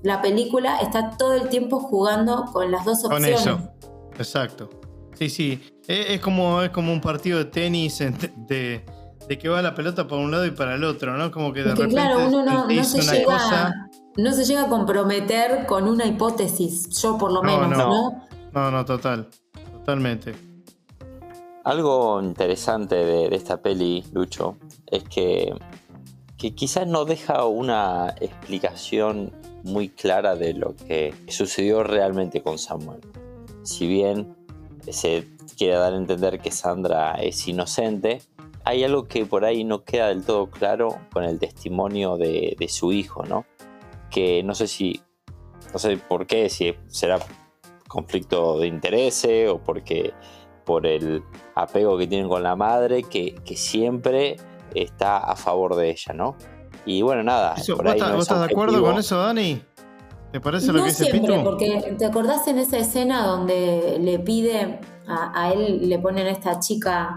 [0.04, 3.42] la, película está todo el tiempo jugando con las dos opciones.
[3.42, 3.70] Con eso,
[4.18, 4.70] exacto.
[5.18, 5.62] Sí, sí.
[5.88, 8.86] Es, como, es como un partido de tenis de, de
[9.28, 11.32] que va la pelota para un lado y para el otro, ¿no?
[11.32, 15.88] Como que de repente claro, uno no, se llega, no se llega a comprometer con
[15.88, 18.28] una hipótesis, yo por lo menos, ¿no?
[18.54, 19.28] No, no, total,
[19.80, 20.36] totalmente.
[21.64, 25.54] Algo interesante de, esta peli, Lucho, es que,
[26.38, 29.34] que quizás no deja una explicación
[29.64, 33.02] muy clara de lo que sucedió realmente con Samuel.
[33.64, 34.36] Si bien
[34.88, 38.22] se quiere dar a entender que Sandra es inocente,
[38.66, 42.92] hay algo que por ahí no queda del todo claro con el testimonio de, su
[42.92, 43.46] hijo, ¿no?
[44.10, 45.02] Que no sé si,
[45.72, 47.20] no sé por qué, si será
[47.88, 50.14] conflicto de interés o porque
[50.66, 51.24] por el
[51.54, 54.38] apego que tienen con la madre, que, siempre
[54.74, 56.36] está a favor de ella, ¿no?
[56.88, 57.54] Y bueno, nada.
[57.56, 59.62] ¿Vos, estás de acuerdo con eso, Dani?
[60.32, 64.80] ¿Te parece lo que dice siempre, porque te acordás en esa escena donde le pide
[65.08, 67.16] a, a él, le ponen a esta chica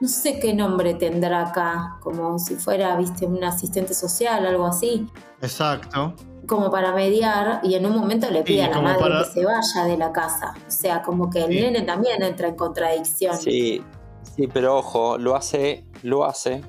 [0.00, 5.06] no sé qué nombre tendrá acá, como si fuera, viste, un asistente social, algo así.
[5.42, 6.14] Exacto.
[6.46, 9.84] Como para mediar, y en un momento le pide a la madre que se vaya
[9.84, 10.54] de la casa.
[10.66, 13.36] O sea, como que el nene también entra en contradicción.
[13.36, 13.84] Sí,
[14.22, 16.62] sí, pero ojo, lo hace, lo hace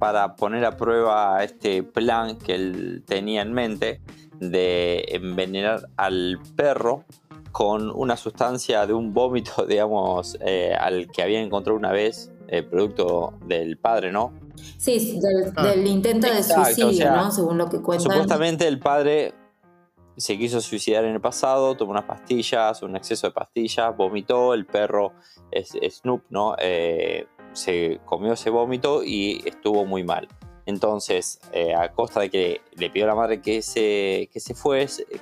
[0.00, 4.00] para poner a prueba este plan que él tenía en mente
[4.40, 7.04] de envenenar al perro
[7.52, 12.32] con una sustancia de un vómito, digamos, eh, al que había encontrado una vez
[12.70, 14.32] producto del padre, ¿no?
[14.78, 15.74] Sí, del, ah.
[15.74, 17.30] intento de suicidio, ¿no?
[17.30, 18.12] Según lo que cuentan.
[18.12, 19.34] Supuestamente el padre
[20.16, 24.66] se quiso suicidar en el pasado, tomó unas pastillas, un exceso de pastillas, vomitó, el
[24.66, 25.12] perro
[25.52, 26.54] Snoop, ¿no?
[26.58, 30.28] Eh, se comió ese vómito y estuvo muy mal.
[30.66, 34.54] Entonces, eh, a costa de que le pidió a la madre que se, que se,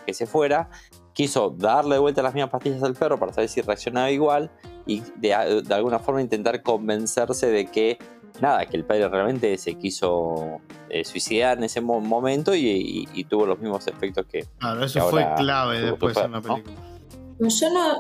[0.07, 0.71] que se fuera,
[1.13, 4.51] quiso darle de vuelta las mismas pastillas al perro para saber si reaccionaba igual
[4.87, 7.99] y de, alguna forma intentar convencerse de que
[8.41, 13.59] nada, que el padre realmente se quiso eh, suicidar en ese momento y, tuvo los
[13.59, 14.47] mismos efectos que.
[14.59, 16.77] Claro, eso fue clave después en la película.
[17.39, 17.97] Yo no.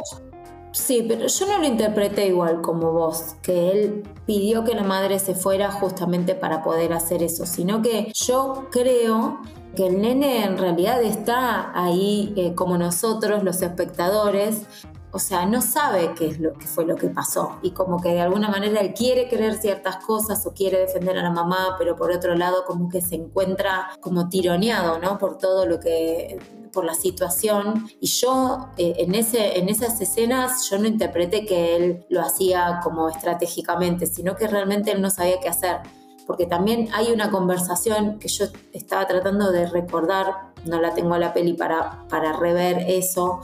[0.73, 5.19] Sí, pero yo no lo interpreté igual como vos, que él pidió que la madre
[5.19, 9.41] se fuera justamente para poder hacer eso, sino que yo creo
[9.75, 14.67] que el nene en realidad está ahí eh, como nosotros, los espectadores,
[15.15, 17.59] o sea, no sabe qué es lo que fue lo que pasó.
[17.63, 21.23] Y como que de alguna manera él quiere creer ciertas cosas o quiere defender a
[21.23, 25.19] la mamá, pero por otro lado como que se encuentra como tironeado, ¿no?
[25.19, 26.39] Por todo lo que
[26.73, 27.87] por la situación.
[28.01, 32.81] Y yo eh, en, ese, en esas escenas yo no interpreté que él lo hacía
[32.83, 35.81] como estratégicamente, sino que realmente él no sabía qué hacer
[36.27, 41.19] porque también hay una conversación que yo estaba tratando de recordar, no la tengo a
[41.19, 43.41] la peli para, para rever eso,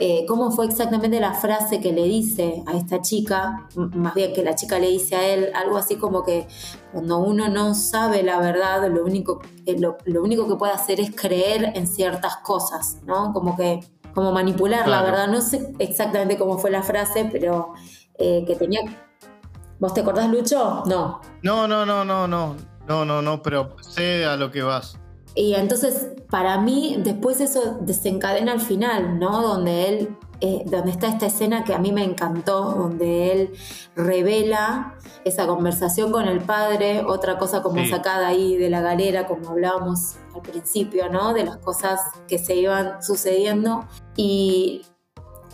[0.00, 4.44] eh, cómo fue exactamente la frase que le dice a esta chica, más bien que
[4.44, 6.46] la chica le dice a él, algo así como que
[6.92, 11.10] cuando uno no sabe la verdad, lo único, eh, lo, único que puede hacer es
[11.16, 13.32] creer en ciertas cosas, ¿no?
[13.32, 13.80] Como que,
[14.14, 17.72] como manipular la verdad, no sé exactamente cómo fue la frase, pero
[18.14, 18.82] eh, que tenía
[19.78, 20.82] ¿Vos te acordás, Lucho?
[20.86, 21.20] No.
[21.42, 22.56] No, no, no, no, no.
[22.88, 24.98] No, no, no, pero sé a lo que vas.
[25.34, 29.42] Y entonces, para mí, después eso desencadena al final, ¿no?
[29.42, 33.52] Donde él, eh, donde está esta escena que a mí me encantó, donde él
[33.94, 39.50] revela esa conversación con el padre, otra cosa como sacada ahí de la galera, como
[39.50, 41.34] hablábamos al principio, ¿no?
[41.34, 43.86] De las cosas que se iban sucediendo.
[44.16, 44.82] Y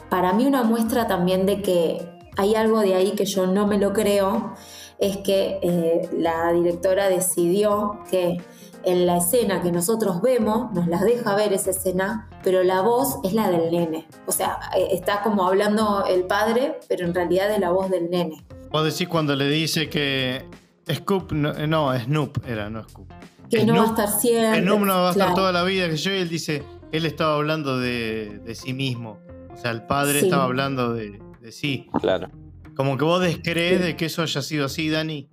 [0.08, 3.78] para mí una muestra también de que hay algo de ahí que yo no me
[3.78, 4.54] lo creo,
[4.98, 8.38] es que eh, la directora decidió que
[8.84, 13.18] en la escena que nosotros vemos, nos las deja ver esa escena, pero la voz
[13.24, 14.06] es la del nene.
[14.26, 18.10] O sea, eh, está como hablando el padre, pero en realidad es la voz del
[18.10, 18.44] nene.
[18.70, 20.44] Vos decís cuando le dice que
[20.92, 23.10] Scoop, no, Snoop era, no Scoop.
[23.48, 24.60] Que no va a estar siempre.
[24.60, 27.36] Snoop no va a estar toda la vida que yo, y él dice, él estaba
[27.36, 29.18] hablando de, sí mismo.
[29.52, 31.20] O sea, el padre estaba hablando de,
[31.52, 31.88] sí.
[32.00, 32.30] Claro.
[32.76, 35.28] Como que vos descrees de que eso haya sido así, Dani.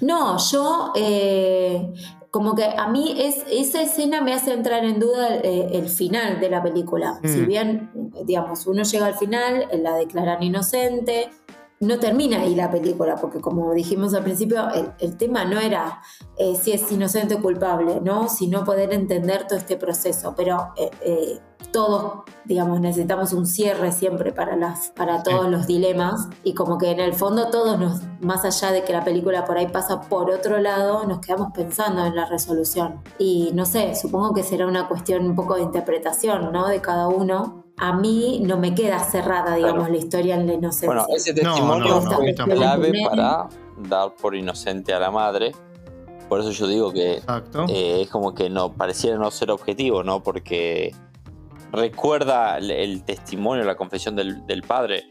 [0.00, 1.92] No, yo eh,
[2.30, 6.38] como que a mí es, esa escena me hace entrar en duda eh, el, final
[6.40, 7.18] de la película.
[7.24, 7.46] Si mm.
[7.46, 7.90] bien,
[8.24, 11.30] digamos, uno llega al final, la declaran inocente,
[11.80, 14.66] no termina ahí la película, porque como dijimos al principio,
[14.98, 16.02] el, tema no era
[16.36, 18.28] eh, si es inocente o culpable, ¿no?
[18.28, 20.34] sino poder entender todo este proceso.
[20.36, 21.38] Pero eh, eh,
[21.72, 26.90] todos, digamos, necesitamos un cierre siempre para, las, para todos los dilemas y como que
[26.90, 30.30] en el fondo todos nos, más allá de que la película por ahí pasa por
[30.30, 33.02] otro lado, nos quedamos pensando en la resolución.
[33.18, 36.68] Y no sé, supongo que será una cuestión un poco de interpretación, ¿no?
[36.68, 40.88] De cada uno a mí no me queda cerrada, digamos, la historia en la inocencia.
[40.88, 43.48] Bueno, ese testimonio fue clave para
[43.88, 45.52] dar por inocente a la madre.
[46.28, 47.22] Por eso yo digo que
[47.68, 50.22] eh, es como que no pareciera no ser objetivo, ¿no?
[50.22, 50.94] Porque
[51.72, 55.04] recuerda el, testimonio, la confesión del, padre,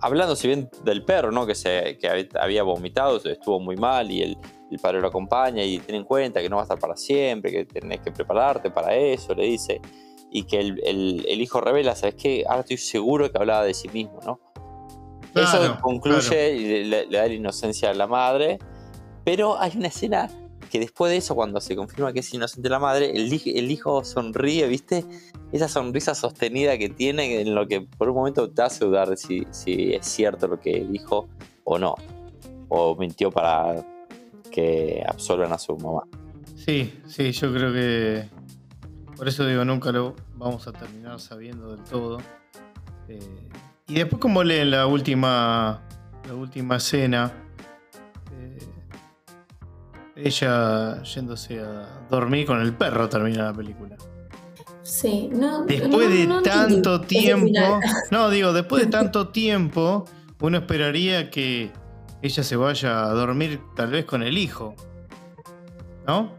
[0.00, 1.46] hablando si bien del perro, ¿no?
[1.46, 4.38] Que, se, que había vomitado, estuvo muy mal y el,
[4.70, 7.50] el padre lo acompaña y tiene en cuenta que no va a estar para siempre,
[7.50, 9.80] que tenés que prepararte para eso, le dice
[10.30, 12.44] y que el, hijo revela, ¿sabes qué?
[12.46, 14.40] Ahora estoy seguro que hablaba de sí mismo, ¿no?
[15.34, 18.58] Eso concluye y le, da la inocencia a la madre,
[19.24, 20.28] pero hay una escena
[20.70, 24.66] que después de eso, cuando se confirma que es inocente la madre, el, hijo sonríe,
[24.68, 25.04] ¿viste?
[25.52, 29.46] Esa sonrisa sostenida que tiene, en lo que por un momento te hace dudar si,
[29.50, 31.28] si es cierto lo que dijo
[31.64, 31.96] o no,
[32.68, 33.84] o mintió para
[34.50, 36.04] que absorban a su mamá.
[36.54, 38.28] Sí, sí, yo creo que,
[39.16, 42.18] por eso digo, nunca lo vamos a terminar sabiendo del todo.
[43.08, 43.18] Eh,
[43.88, 45.82] y después como leen la última,
[46.28, 47.32] la última escena,
[50.24, 53.96] ella yéndose a dormir con el perro termina la película.
[54.82, 55.64] Sí, no.
[55.64, 57.80] Después de tanto tiempo.
[58.10, 60.04] No, digo, después de tanto tiempo,
[60.40, 61.70] uno esperaría que
[62.22, 64.74] ella se vaya a dormir tal vez con el hijo.
[66.06, 66.38] ¿No?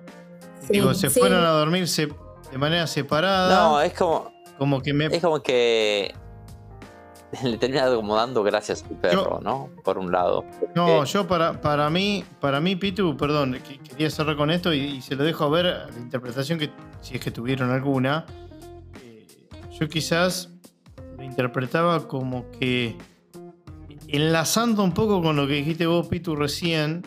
[0.69, 2.09] digo, se fueron a dormirse
[2.51, 3.55] de manera separada.
[3.55, 4.31] No, es como.
[4.57, 5.05] Como que me.
[5.05, 6.13] Es como que.
[7.43, 9.69] Le termina como dando gracias al perro, ¿no?
[9.83, 10.43] Por un lado.
[10.75, 13.57] No, yo para, para mí, para mí, Pitu, perdón,
[13.89, 16.69] quería cerrar con esto y, se lo dejo a ver la interpretación que,
[17.01, 18.25] si es que tuvieron alguna.
[19.01, 19.27] Eh,
[19.71, 20.49] yo quizás
[21.17, 22.97] lo interpretaba como que
[24.07, 27.03] enlazando un poco con lo que dijiste vos, Pitu, recién,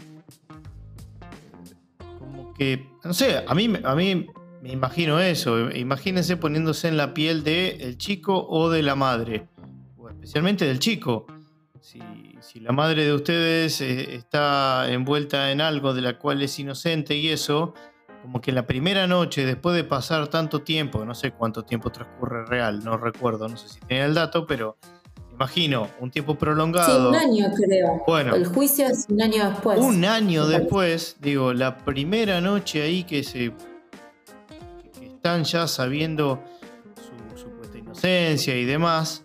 [2.18, 4.26] como que, no sé, a mí, a mí
[4.62, 5.70] me imagino eso.
[5.70, 9.48] Imagínense poniéndose en la piel del el chico o de la madre.
[10.24, 11.26] Especialmente del chico.
[11.82, 12.00] Si,
[12.40, 17.14] si la madre de ustedes eh, está envuelta en algo de la cual es inocente
[17.14, 17.74] y eso,
[18.22, 22.46] como que la primera noche, después de pasar tanto tiempo, no sé cuánto tiempo transcurre
[22.46, 24.78] real, no recuerdo, no sé si tenía el dato, pero
[25.30, 27.12] imagino, un tiempo prolongado.
[27.12, 28.02] Sí, un año creo.
[28.06, 28.34] Bueno.
[28.34, 29.78] El juicio es un año después.
[29.78, 33.52] Un año después, digo, la primera noche ahí que se.
[34.98, 36.42] que están ya sabiendo
[36.96, 39.23] su supuesta inocencia y demás,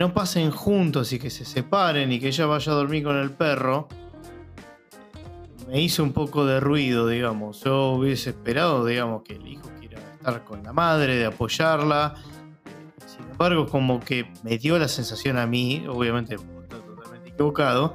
[0.00, 3.30] no pasen juntos y que se separen y que ella vaya a dormir con el
[3.30, 3.86] perro
[5.68, 7.62] me hizo un poco de ruido, digamos.
[7.62, 12.14] Yo hubiese esperado, digamos, que el hijo quiera estar con la madre, de apoyarla.
[13.06, 17.94] Sin embargo, como que me dio la sensación a mí, obviamente totalmente equivocado,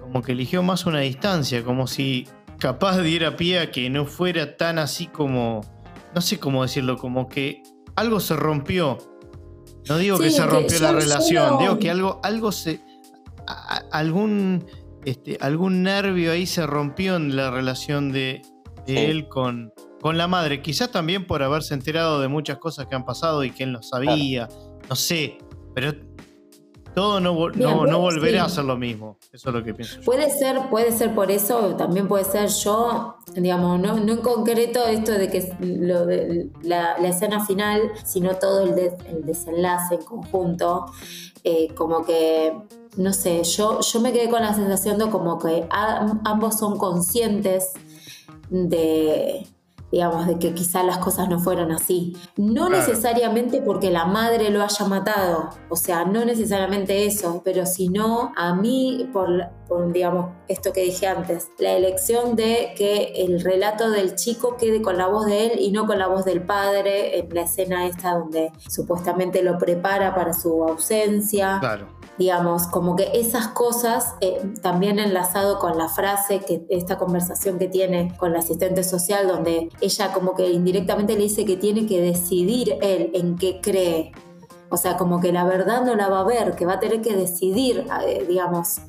[0.00, 4.56] como que eligió más una distancia, como si capaz diera pie a que no fuera
[4.56, 5.62] tan así como,
[6.14, 7.62] no sé cómo decirlo, como que
[7.96, 8.98] algo se rompió.
[9.88, 12.80] No digo que se que rompió la yo relación, solo- digo que algo, algo se.
[13.46, 14.66] a- a- algún
[15.04, 18.42] este, algún nervio ahí se rompió en la relación de,
[18.86, 18.96] de Sí.
[18.98, 20.62] él con, con la madre.
[20.62, 23.82] Quizás también por haberse enterado de muchas cosas que han pasado y que él no
[23.84, 24.48] sabía.
[24.90, 25.38] No sé.
[25.76, 25.92] Pero
[26.96, 28.46] todo no, vol- Bien, no, no volverá sí.
[28.46, 29.18] a ser lo mismo.
[29.30, 30.02] Eso es lo que pienso yo.
[30.06, 34.86] Puede ser, puede ser por eso, también puede ser yo, digamos, no, no en concreto
[34.86, 39.96] esto de que lo de la, la escena final, sino todo el, de- el desenlace
[39.96, 40.86] en conjunto,
[41.44, 42.56] eh, como que,
[42.96, 46.78] no sé, yo, yo me quedé con la sensación de como que a- ambos son
[46.78, 47.74] conscientes
[48.48, 49.46] de
[49.96, 52.14] digamos, de que quizá las cosas no fueron así.
[52.36, 52.76] No Claro.
[52.86, 58.54] necesariamente porque la madre lo haya matado, o sea, no necesariamente eso, pero sino a
[58.54, 64.14] mí, por, por, digamos, esto que dije antes, la elección de que el relato del
[64.14, 67.28] chico quede con la voz de él y no con la voz del padre en
[67.34, 71.86] la escena esta donde supuestamente lo prepara para su ausencia Claro.
[72.18, 77.68] digamos, como que esas cosas, eh, también enlazado con la frase, que esta conversación que
[77.68, 82.00] tiene con la asistente social, donde ella como que indirectamente le dice que tiene que
[82.00, 84.12] decidir él en qué cree.
[84.68, 87.00] O sea, como que la verdad no la va a ver, que va a tener
[87.00, 88.80] que decidir, eh, digamos,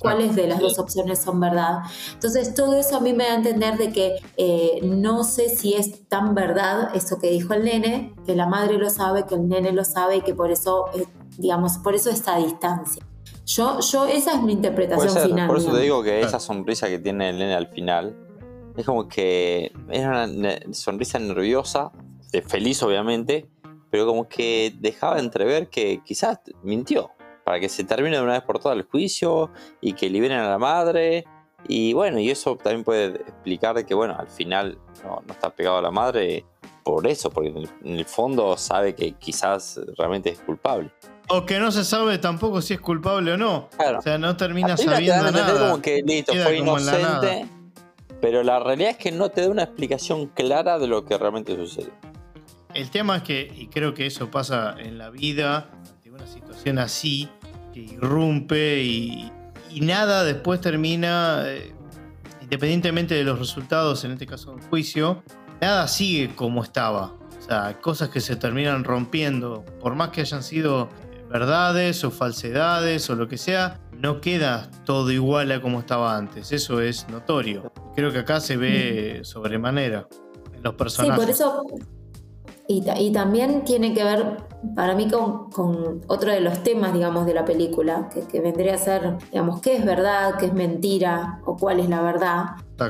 [0.00, 1.80] cuáles de las dos opciones son verdad.
[2.12, 5.74] Entonces, todo eso a mí me da a entender de que eh, no sé si
[5.74, 9.48] es tan verdad eso que dijo el nene, que la madre lo sabe, que el
[9.48, 11.06] nene lo sabe y que por eso, eh,
[11.38, 13.04] digamos, por eso esta distancia.
[13.46, 15.48] Yo, yo, esa es mi interpretación ser, final.
[15.48, 16.04] por eso te digamos.
[16.04, 18.16] digo que esa sonrisa que tiene el nene al final
[18.76, 20.28] es como que es una
[20.72, 21.90] sonrisa nerviosa,
[22.46, 23.48] feliz obviamente,
[23.90, 27.10] pero como que dejaba entrever que quizás mintió
[27.50, 30.48] para que se termine de una vez por todas el juicio y que liberen a
[30.48, 31.24] la madre.
[31.66, 35.78] Y bueno, y eso también puede explicar que, bueno, al final no, no está pegado
[35.78, 36.44] a la madre
[36.84, 40.92] por eso, porque en el, en el fondo sabe que quizás realmente es culpable.
[41.28, 43.68] O que no se sabe tampoco si es culpable o no.
[43.76, 43.98] Claro.
[43.98, 45.70] O sea, no termina te sabiendo entender nada.
[45.70, 47.48] como que listo, fue la inocente.
[48.20, 51.56] Pero la realidad es que no te da una explicación clara de lo que realmente
[51.56, 51.90] sucedió.
[52.74, 56.78] El tema es que, y creo que eso pasa en la vida, ante una situación
[56.78, 57.28] así,
[57.72, 59.30] que irrumpe y,
[59.70, 61.72] y nada después termina, eh,
[62.42, 65.22] independientemente de los resultados, en este caso un juicio,
[65.60, 67.14] nada sigue como estaba.
[67.38, 72.10] O sea, cosas que se terminan rompiendo, por más que hayan sido eh, verdades o
[72.10, 76.52] falsedades o lo que sea, no queda todo igual a como estaba antes.
[76.52, 77.72] Eso es notorio.
[77.96, 80.06] Creo que acá se ve sobremanera
[80.54, 81.18] en los Sí, personajes.
[81.24, 81.64] por eso.
[82.72, 84.36] Y, ta- y también tiene que ver,
[84.76, 88.74] para mí, con, con otro de los temas, digamos, de la película, que, que vendría
[88.74, 92.44] a ser, digamos, qué es verdad, qué es mentira, o cuál es la verdad.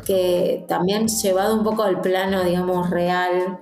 [0.04, 3.58] Que también llevado un poco al plano, digamos, real,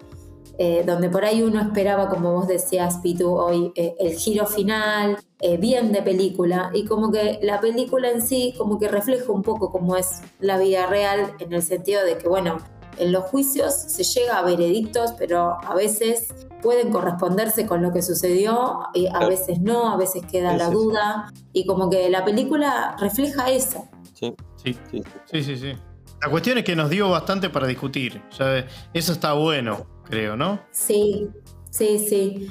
[0.59, 5.19] eh, donde por ahí uno esperaba, como vos decías, Pitu, hoy, eh, el giro final,
[5.41, 9.43] eh, bien de película, y como que la película en sí, como que refleja un
[9.43, 12.57] poco cómo es la vida real, en el sentido de que, bueno,
[12.99, 16.29] en los juicios se llega a veredictos, pero a veces
[16.63, 19.29] pueden corresponderse con lo que sucedió, y a Claro.
[19.29, 20.75] veces no, a veces queda Sí, la sí, sí.
[20.77, 23.89] duda, y como que la película refleja eso.
[24.15, 24.35] Sí,
[24.65, 24.77] Sí.
[24.91, 25.03] sí.
[25.31, 25.73] Sí, sí, sí.
[26.21, 28.21] La cuestión es que nos dio bastante para discutir.
[28.37, 30.59] Ya, eso está bueno, creo, ¿no?
[30.73, 31.29] Sí,
[31.71, 32.49] sí, sí.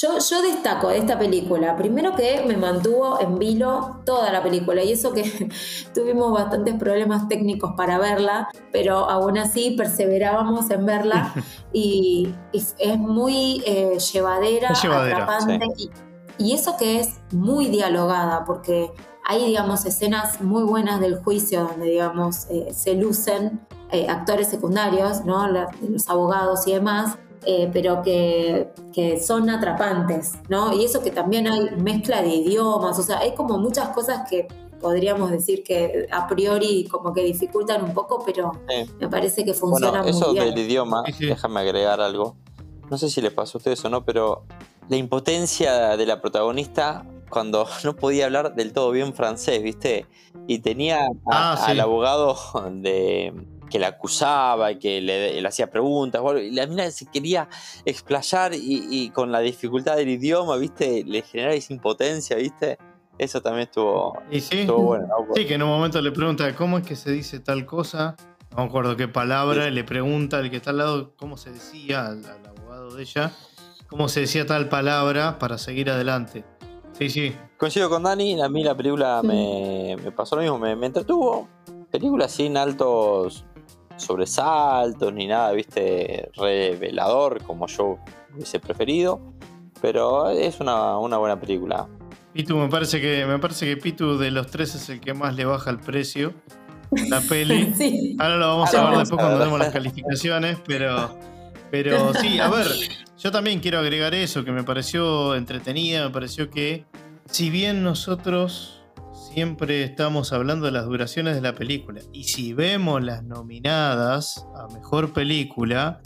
[0.00, 4.82] Yo, yo destaco de esta película, primero que me mantuvo en vilo toda la película,
[4.82, 5.22] y eso que
[5.94, 11.32] tuvimos bastantes problemas técnicos para verla, pero aún así perseverábamos en verla
[11.72, 15.90] y, y es muy eh, llevadera, Es llevadera, atrapante, y,
[16.38, 18.90] y eso que es muy dialogada, porque
[19.24, 25.24] hay, digamos, escenas muy buenas del juicio donde, digamos, eh, se lucen eh, actores secundarios,
[25.24, 25.46] ¿no?
[25.48, 27.16] los abogados y demás,
[27.46, 30.72] eh, pero que, que, son atrapantes, ¿no?
[30.72, 34.48] Y eso que también hay mezcla de idiomas, o sea, hay como muchas cosas que
[34.80, 38.52] podríamos decir que a priori como que dificultan un poco, pero
[39.00, 42.36] me parece que funciona bueno, eso del idioma, déjame agregar algo.
[42.90, 44.44] No sé si les pasó a ustedes o no, pero
[44.88, 50.06] la impotencia de la protagonista cuando no podía hablar del todo bien francés, ¿viste?
[50.46, 52.36] Y tenía ah, al abogado
[52.70, 53.32] de
[53.70, 56.22] que la acusaba y que le, hacía preguntas.
[56.42, 57.48] y la mina se quería
[57.84, 61.04] explayar y, con la dificultad del idioma, ¿viste?
[61.04, 62.78] Le generaba esa impotencia, ¿viste?
[63.16, 64.66] Eso también estuvo, sí?
[64.66, 65.06] bueno.
[65.34, 68.16] Sí, que en un momento le pregunta cómo es que se dice tal cosa.
[68.50, 71.50] No me acuerdo qué palabra, y le pregunta al que está al lado cómo se
[71.50, 73.32] decía, al, abogado de ella,
[73.88, 76.44] cómo se decía tal palabra para seguir adelante.
[76.92, 77.36] Sí, sí.
[77.56, 81.48] Coincido con Dani, a mí la película me, pasó lo mismo, me, me entretuvo.
[81.90, 83.44] Película sin altos
[83.96, 87.98] sobresaltos ni nada, viste, revelador como yo
[88.34, 89.20] hubiese preferido.
[89.80, 91.86] Pero es una, buena película.
[92.32, 95.36] Pitu, me parece que me parece que Pitu de los tres es el que más
[95.36, 96.32] le baja el precio.
[97.08, 98.16] La peli.
[98.18, 101.16] Ahora lo vamos a ver después cuando demos las calificaciones, pero.
[101.70, 102.68] Pero sí, a ver,
[103.18, 106.84] yo también quiero agregar eso, que me pareció entretenida, me pareció que
[107.26, 108.73] si bien nosotros
[109.34, 112.00] siempre estamos hablando de las duraciones de la película.
[112.12, 116.00] Y si vemos las nominadas a Mejor Película,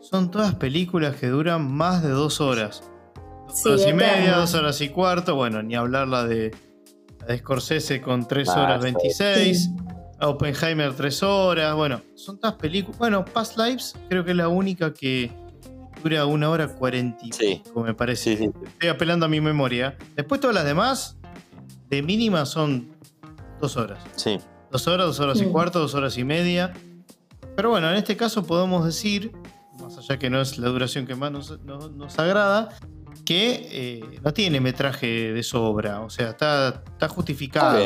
[0.00, 2.82] son todas películas que duran más de dos horas.
[3.46, 5.36] Dos horas y media, dos horas y cuarto.
[5.36, 6.50] Bueno, ni hablar la de,
[7.20, 9.70] la de Scorsese con tres horas 26.
[10.20, 11.76] Oppenheimer tres horas.
[11.76, 12.98] Bueno, son todas películas.
[12.98, 15.30] Bueno, Past Lives creo que es la única que
[16.02, 18.32] dura una hora cuarenta y me parece.
[18.32, 19.96] Estoy apelando a mi memoria.
[20.16, 21.18] Después todas las demás
[21.94, 22.90] de mínima son
[23.60, 24.02] dos horas.
[24.16, 24.38] Sí.
[24.70, 26.72] Dos horas, dos horas y cuarto, dos horas y media.
[27.56, 29.32] Pero bueno, en este caso podemos decir,
[29.80, 32.70] más allá que no es la duración que más nos, agrada,
[33.24, 36.00] que eh, no tiene metraje de sobra.
[36.00, 37.78] O sea, está, está justificado.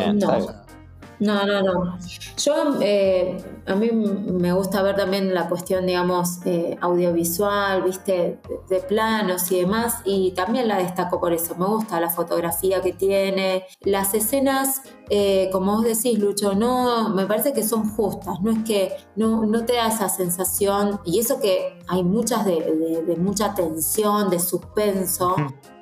[1.21, 1.99] No, no, no.
[2.37, 8.39] Yo, eh, a mí me gusta ver también la cuestión, digamos, eh, audiovisual, viste,
[8.69, 11.57] de, planos y demás, y también la destaco por eso.
[11.57, 13.65] Me gusta la fotografía que tiene.
[13.83, 18.63] Las escenas, eh, como vos decís, Lucho, no, me parece que son justas, no es
[18.65, 24.31] que no, no te da esa sensación, y eso que hay muchas de, mucha tensión,
[24.31, 25.35] de suspenso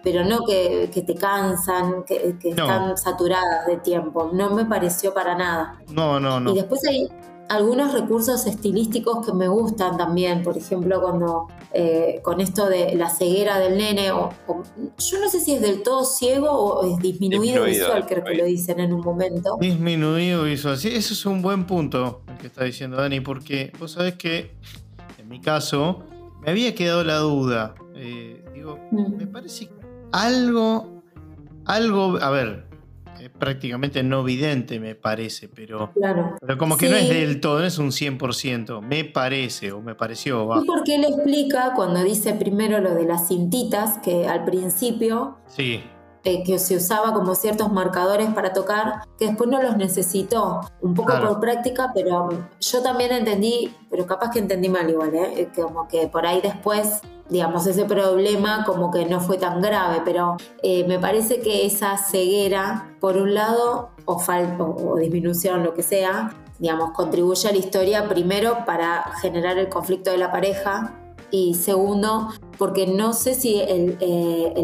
[0.07, 4.31] pero no que, te cansan, que, están saturadas de tiempo.
[4.33, 5.81] No me pareció para nada.
[5.91, 6.53] No, no, no.
[6.53, 7.09] Y después hay
[7.49, 13.11] algunos recursos estilísticos que me gustan también, por ejemplo, cuando eh, con esto de la
[13.11, 14.31] ceguera del nene, o,
[14.97, 18.45] yo no sé si es del todo ciego o es disminuido, visual, creo que lo
[18.45, 19.59] dicen en un momento.
[19.61, 23.91] Disminuido visual, sí, eso es un buen punto el que está diciendo Dani, porque vos
[23.91, 24.53] sabés que
[25.19, 26.05] en mi caso
[26.43, 27.75] me había quedado la duda.
[27.97, 29.17] Eh, digo, mm.
[29.17, 29.76] me parece que
[30.17, 31.03] algo,
[31.67, 32.67] algo, a ver,
[33.39, 35.93] prácticamente no vidente me parece, pero,
[36.41, 39.95] pero como que no es del todo, no es un 100%, me parece o me
[39.95, 40.47] pareció.
[40.47, 40.63] Va.
[40.67, 45.39] porque él explica cuando dice primero lo de las cintitas, que al principio...
[45.47, 45.83] Sí.
[46.29, 50.93] Eh, que se usaba como ciertos marcadores para tocar, que después no los necesitó, un
[50.93, 55.49] poco por práctica, pero yo también entendí, pero capaz que entendí mal igual, ¿eh?
[55.55, 60.37] como que por ahí después digamos, ese problema como que no fue tan grave, pero
[60.65, 65.85] eh, me parece que esa ceguera, por un lado, o, falta o disminución, lo que
[65.85, 70.93] sea, digamos, contribuye a la historia primero para generar el conflicto de la pareja
[71.31, 74.55] y segundo, porque no sé si el, eh,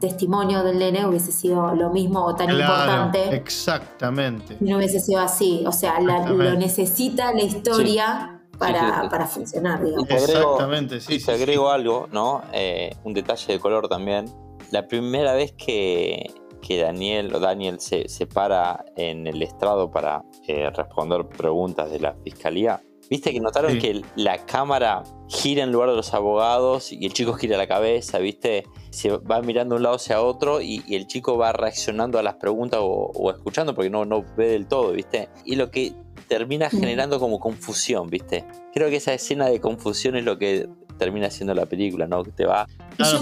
[0.00, 3.34] testimonio del nene hubiese sido lo mismo o tan importante.
[3.34, 4.56] Exactamente.
[4.60, 10.08] No hubiese sido así, o sea, lo necesita la historia para, funcionar, digamos.
[10.10, 11.14] Exactamente, sí.
[11.14, 12.42] Y te agrego algo, ¿no?
[12.52, 14.26] Eh, un detalle de color también.
[14.70, 16.32] La primera vez que,
[16.68, 22.14] Daniel o Daniel se, se, para en el estrado para eh, responder preguntas de la
[22.22, 22.80] fiscalía,
[23.10, 27.32] ¿Viste que notaron que la cámara gira en lugar de los abogados y el chico
[27.32, 28.62] gira la cabeza, ¿viste?
[28.90, 32.36] Se va mirando de un lado hacia otro y, el chico va reaccionando a las
[32.36, 35.28] preguntas o, o, escuchando porque no, no ve del todo, ¿viste?
[35.44, 35.92] Y lo que
[36.28, 38.44] termina generando como confusión, ¿viste?
[38.72, 42.22] Creo que esa escena de confusión es lo que termina siendo la película, ¿no?
[42.22, 42.68] Que te va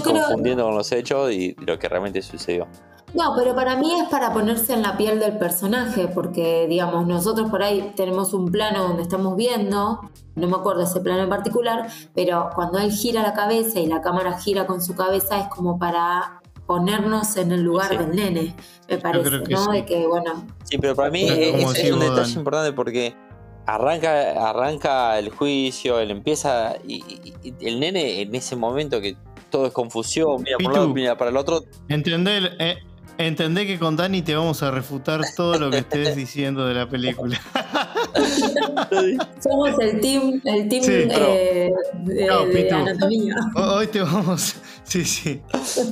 [0.03, 2.67] confundiendo con los hechos y lo que realmente sucedió.
[3.13, 7.49] No, pero para mí es para ponerse en la piel del personaje, porque digamos, nosotros
[7.49, 9.99] por ahí tenemos un plano donde estamos viendo,
[10.35, 14.01] no me acuerdo ese plano en particular, pero cuando él gira la cabeza y la
[14.01, 18.55] cámara gira con su cabeza es como para ponernos en el lugar del nene,
[18.87, 19.71] me parece, ¿no?
[19.71, 20.45] De que, bueno.
[20.65, 23.15] Sí, pero para mí es, un detalle importante porque
[23.65, 26.75] arranca, arranca el juicio, él empieza.
[26.87, 26.97] Y,
[27.43, 29.17] y- y el nene en ese momento que
[29.49, 31.61] todo es confusión, mira por un lado, mira para el otro.
[31.87, 32.77] Entendé, eh,
[33.19, 36.87] entendé que con Dani te vamos a refutar todo lo que estés diciendo de la
[36.87, 37.39] película.
[39.43, 43.35] Somos el team, el team Sí, eh, de, No, de anatomía.
[43.55, 44.55] Hoy te vamos.
[44.89, 45.41] Sí, sí.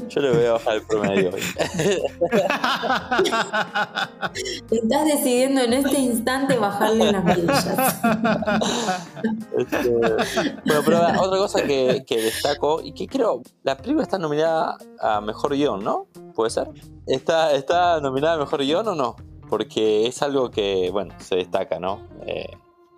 [0.10, 1.42] Yo le voy a bajar el promedio hoy.
[4.72, 8.02] Estás decidiendo en este instante bajarle las mirillas.
[9.56, 14.78] Este, bueno, pero otra cosa que, que destaco y que creo, la película está nominada
[15.00, 16.08] a mejor guion, ¿no?
[16.34, 16.68] ¿Puede ser?
[17.06, 19.16] ¿Está, está nominada a mejor guion o no?
[19.48, 22.08] Porque es algo que, bueno, se destaca, ¿no?
[22.26, 22.50] Eh,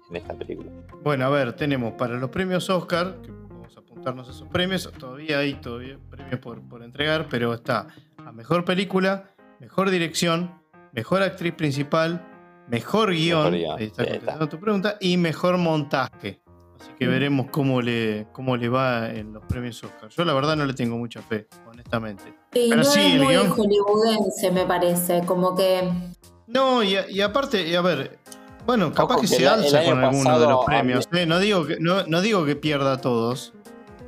[0.09, 0.71] en esta película.
[1.03, 3.31] Bueno, a ver, tenemos para los premios Oscar, que
[4.05, 7.87] a esos premios, todavía hay todavía premios por, por entregar, pero está
[8.25, 9.25] a mejor película,
[9.59, 10.51] mejor dirección,
[10.93, 12.25] mejor actriz principal,
[12.67, 16.41] mejor guion, Mejor guion, ahí está sí, contestando tu pregunta, y mejor montaje.
[16.79, 17.09] Así que Mm.
[17.11, 20.09] veremos cómo le, cómo le va en los premios Oscar.
[20.09, 22.23] Yo la verdad no le tengo mucha fe, honestamente.
[22.53, 25.21] Y Pero no sí, es el muy guión- hollywoodense, me parece.
[25.25, 25.89] Como que.
[26.47, 28.17] No, y, aparte, y a ver,
[28.65, 31.07] bueno, capaz Ojo que que se el- alza con alguno de los premios.
[31.11, 31.25] ¿eh?
[31.25, 33.53] No, digo que, no, no digo que pierda a todos.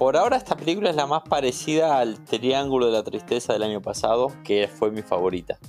[0.02, 3.84] Por ahora esta película es la más parecida al Triángulo de la Tristeza del año
[3.84, 5.60] pasado, que fue mi favorita.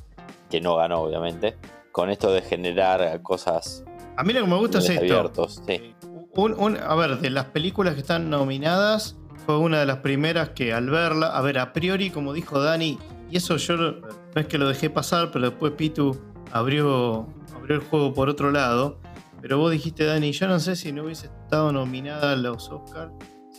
[0.48, 1.58] Que no ganó, obviamente.
[1.92, 3.84] Con esto de generar cosas
[4.16, 5.00] A mí lo que me gusta es esto.
[5.02, 5.60] abiertos.
[5.66, 5.94] Sí.
[6.34, 10.48] Un- un- a ver, de las películas que están nominadas, fue una de las primeras
[10.54, 12.98] que al verla, a ver, a priori, como dijo Dani,
[13.30, 13.96] y eso yo no
[14.34, 16.18] es que lo dejé pasar, pero después Pitu
[16.52, 18.98] abrió, abrió el juego por otro lado.
[19.42, 23.12] Pero vos dijiste, Dani, yo no sé si no hubiese estado nominada a los Oscars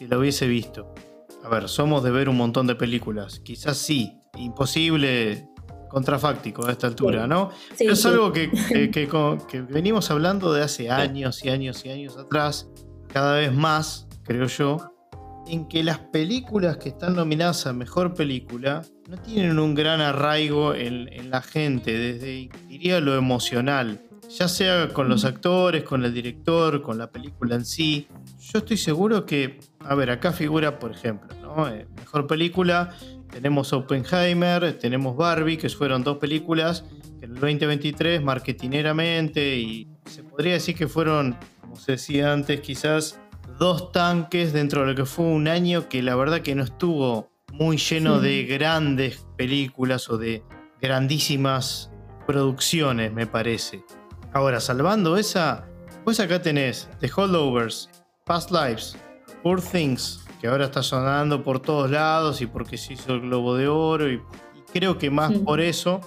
[0.04, 0.94] si la hubiese visto.
[1.44, 3.40] A ver, somos de ver un montón de películas.
[3.40, 5.48] Quizás sí, imposible
[5.90, 7.30] contrafáctico a esta altura, Sí.
[7.30, 7.50] ¿no?
[7.52, 8.08] Sí, Pero es sí.
[8.08, 12.18] algo que, que- que co- que venimos hablando de hace años y años y años
[12.18, 12.68] atrás,
[13.08, 14.90] cada vez más, creo yo,
[15.48, 20.74] en que las películas que están nominadas a Mejor Película no tienen un gran arraigo
[20.74, 26.14] en, en la gente, desde, diría, lo emocional, ya sea con los actores, con el
[26.14, 28.08] director, con la película en sí.
[28.40, 31.68] Yo estoy seguro que, a ver, acá figura, por ejemplo, ¿no?
[31.70, 32.96] Eh, Mejor Película,
[33.32, 36.84] tenemos Oppenheimer, tenemos Barbie, que fueron dos películas
[37.20, 42.60] que en el 2023 marketineramente y se podría decir que fueron, como se decía antes,
[42.62, 43.20] quizás
[43.60, 47.32] dos tanques dentro de lo que fue un año que la verdad que no estuvo
[47.54, 48.26] muy lleno Sí.
[48.28, 50.44] de grandes películas o de
[50.82, 51.92] grandísimas
[52.28, 53.84] producciones, me parece.
[54.34, 55.66] Ahora, salvando esa,
[56.04, 57.90] pues acá tenés The Holdovers,
[58.26, 58.96] Past Lives,
[59.44, 63.56] Poor Things, que ahora está sonando por todos lados y porque se hizo el Globo
[63.56, 64.22] de Oro y, y
[64.74, 65.40] creo que más Sí.
[65.40, 66.02] por eso.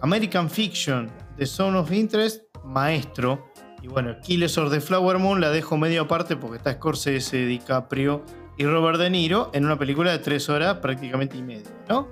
[0.00, 3.50] American Fiction, The Zone of Interest, Maestro.
[3.82, 8.24] Y bueno, Killers of the Flower Moon la dejo medio aparte porque está Scorsese, DiCaprio
[8.56, 12.06] y Robert De Niro en una película de tres horas prácticamente y media, ¿no?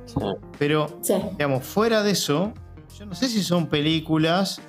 [0.59, 1.15] Pero Sí.
[1.33, 2.53] digamos, fuera de eso,
[2.99, 4.61] yo no sé si son películas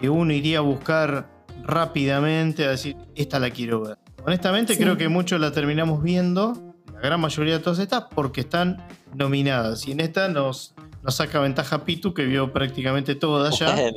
[0.00, 1.28] que uno iría a buscar
[1.64, 3.98] rápidamente a decir, esta la quiero ver.
[4.24, 4.80] Honestamente, Sí.
[4.82, 6.54] creo que muchos la terminamos viendo,
[6.92, 9.86] la gran mayoría de todas estas, porque están nominadas.
[9.86, 13.72] Y en esta nos, nos saca ventaja Pitu, que vio prácticamente todas ya.
[13.74, 13.92] Bueno,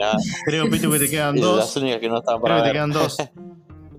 [0.46, 1.76] Creo, Pitu, que te quedan las dos.
[1.78, 3.18] únicas que no están Creo que te quedan dos.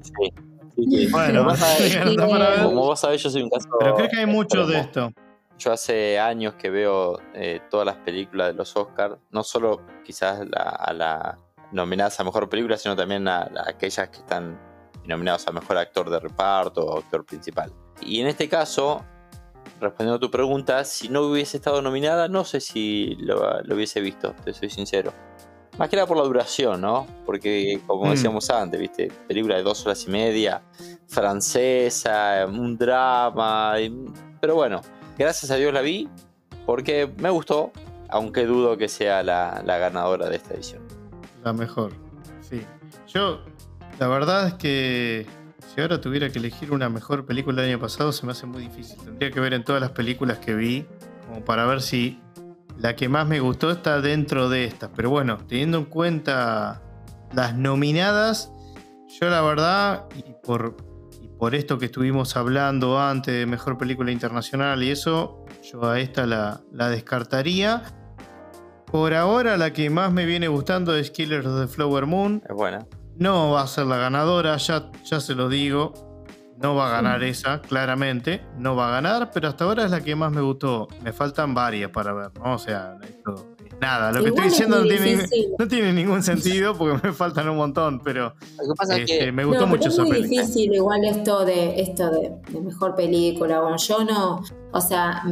[0.03, 0.33] Sí.
[0.74, 1.07] Sí.
[1.12, 1.49] Bueno, no
[2.28, 2.62] para ver.
[2.64, 3.68] como vos sabés, yo soy un caso.
[3.78, 5.12] Pero creo que hay mucho de esto.
[5.59, 10.41] Yo hace años que veo eh, todas las películas de los Oscars, no solo quizás
[10.49, 11.39] la- a la
[11.72, 14.60] nominadas a mejor película, sino también a, a aquellas que están
[15.06, 17.72] nominadas a mejor actor de reparto o actor principal.
[18.00, 19.04] Y en este caso,
[19.80, 24.00] respondiendo a tu pregunta, si no hubiese estado nominada, no sé si lo, lo hubiese
[24.00, 25.12] visto, te soy sincero.
[25.78, 27.06] Más que nada por la duración, ¿no?
[27.24, 28.10] Porque, como Mm.
[28.10, 29.08] decíamos antes, ¿viste?
[29.26, 30.62] Película de dos horas y media,
[31.08, 33.74] francesa, un drama.
[33.80, 34.06] y-
[34.40, 34.80] Pero bueno,
[35.16, 36.08] gracias a Dios la vi
[36.66, 37.72] porque me gustó,
[38.10, 40.82] aunque dudo que sea la, la ganadora de esta edición.
[41.43, 41.93] La mejor.
[42.40, 42.62] Sí.
[43.09, 43.45] Yo,
[43.99, 45.26] la verdad es que
[45.74, 48.62] si ahora tuviera que elegir una mejor película del año pasado, se me hace muy
[48.62, 48.99] difícil.
[49.03, 50.86] Tendría que ver en todas las películas que vi,
[51.26, 52.20] como para ver si
[52.78, 54.90] la que más me gustó está dentro de estas.
[54.95, 56.82] Pero bueno, teniendo en cuenta
[57.32, 58.53] las nominadas,
[59.20, 60.76] yo la verdad, y por,
[61.38, 66.26] por esto que estuvimos hablando antes de mejor película internacional y eso, yo a esta
[66.26, 67.82] la, la descartaría.
[68.93, 72.43] Por ahora la que más me viene gustando es Killers of the Flower Moon.
[72.47, 72.86] Es buena.
[73.16, 75.95] No va a ser la ganadora, ya, ya se lo digo.
[76.59, 78.43] No va a ganar esa, claramente.
[78.59, 80.88] No va a ganar, pero hasta ahora es la que más me gustó.
[81.03, 82.53] Me faltan varias para ver, ¿no?
[82.53, 85.28] O sea, esto nada, lo que estoy diciendo no tiene,
[85.59, 88.34] no tiene, ningún sentido porque me faltan un montón, pero
[88.97, 90.20] este, me gustó mucho esa película.
[90.20, 93.61] Es muy difícil igual esto de esto de, mejor película.
[93.61, 95.24] Bueno, yo no, o sea,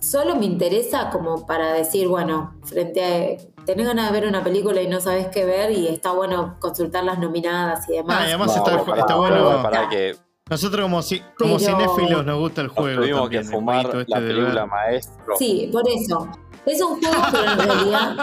[0.00, 4.80] solo me interesa como para decir, bueno, frente a tenés ganas de ver una película
[4.80, 8.16] y no sabes qué ver y está bueno consultar las nominadas y demás.
[8.20, 10.16] Ah, además está, bueno para que
[10.48, 13.02] nosotros como, si, como cinéfilos nos gusta el juego.
[13.02, 15.36] Tuvimos que fumar este la película maestro.
[15.36, 16.28] Sí, por eso.
[16.64, 18.16] Es un juego, pero en realidad.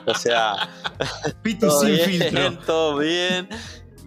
[0.06, 0.54] o sea.
[1.42, 2.58] Piti sin filtro.
[2.66, 3.48] Todo bien.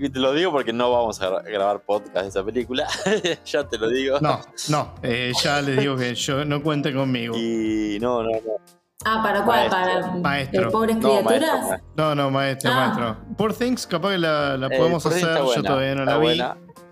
[0.04, 2.86] Y te lo digo porque no vamos a grabar podcast de esa película.
[3.46, 4.20] ya te lo digo.
[4.20, 4.96] No, no.
[5.02, 7.38] Eh, ya les digo que yo no cuente conmigo.
[7.38, 8.58] Y no, no, no.
[9.06, 9.70] Ah, ¿para cuál?
[9.70, 10.70] ¿Para maestro.
[10.72, 11.82] pobres criaturas?
[11.96, 12.76] No, no, maestro, ah.
[12.76, 13.36] maestro.
[13.38, 15.38] Poor Things, capaz que la, la eh, podemos hacer.
[15.56, 16.44] Yo todavía no la vi.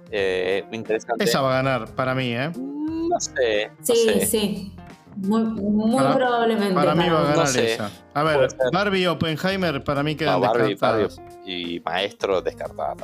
[0.10, 1.22] Eh, interesante.
[1.22, 2.50] Esa va a ganar para mí, ¿eh?
[2.56, 3.72] No sé.
[3.82, 4.74] sí, sí.
[5.16, 6.74] Muy, muy probablemente.
[6.74, 7.92] Para mí va a ganar esa.
[8.14, 11.20] A ver, Barbie y Oppenheimer para mí quedan no, descartados.
[11.46, 12.96] y Maestro descartada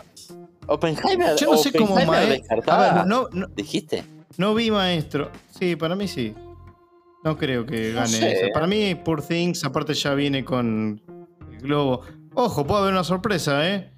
[0.68, 1.36] Oppenheimer.
[1.36, 2.64] Yo no sé cómo Maestro.
[2.68, 4.04] A ver, no, no, ¿Dijiste?
[4.38, 5.32] No vi Maestro.
[5.58, 6.36] Sí, para mí sí.
[7.24, 8.48] No creo que gane esa.
[8.54, 11.02] Para mí, Poor Things, aparte ya viene con
[11.52, 12.02] el globo.
[12.34, 13.92] Ojo, puede haber una sorpresa, ¿eh?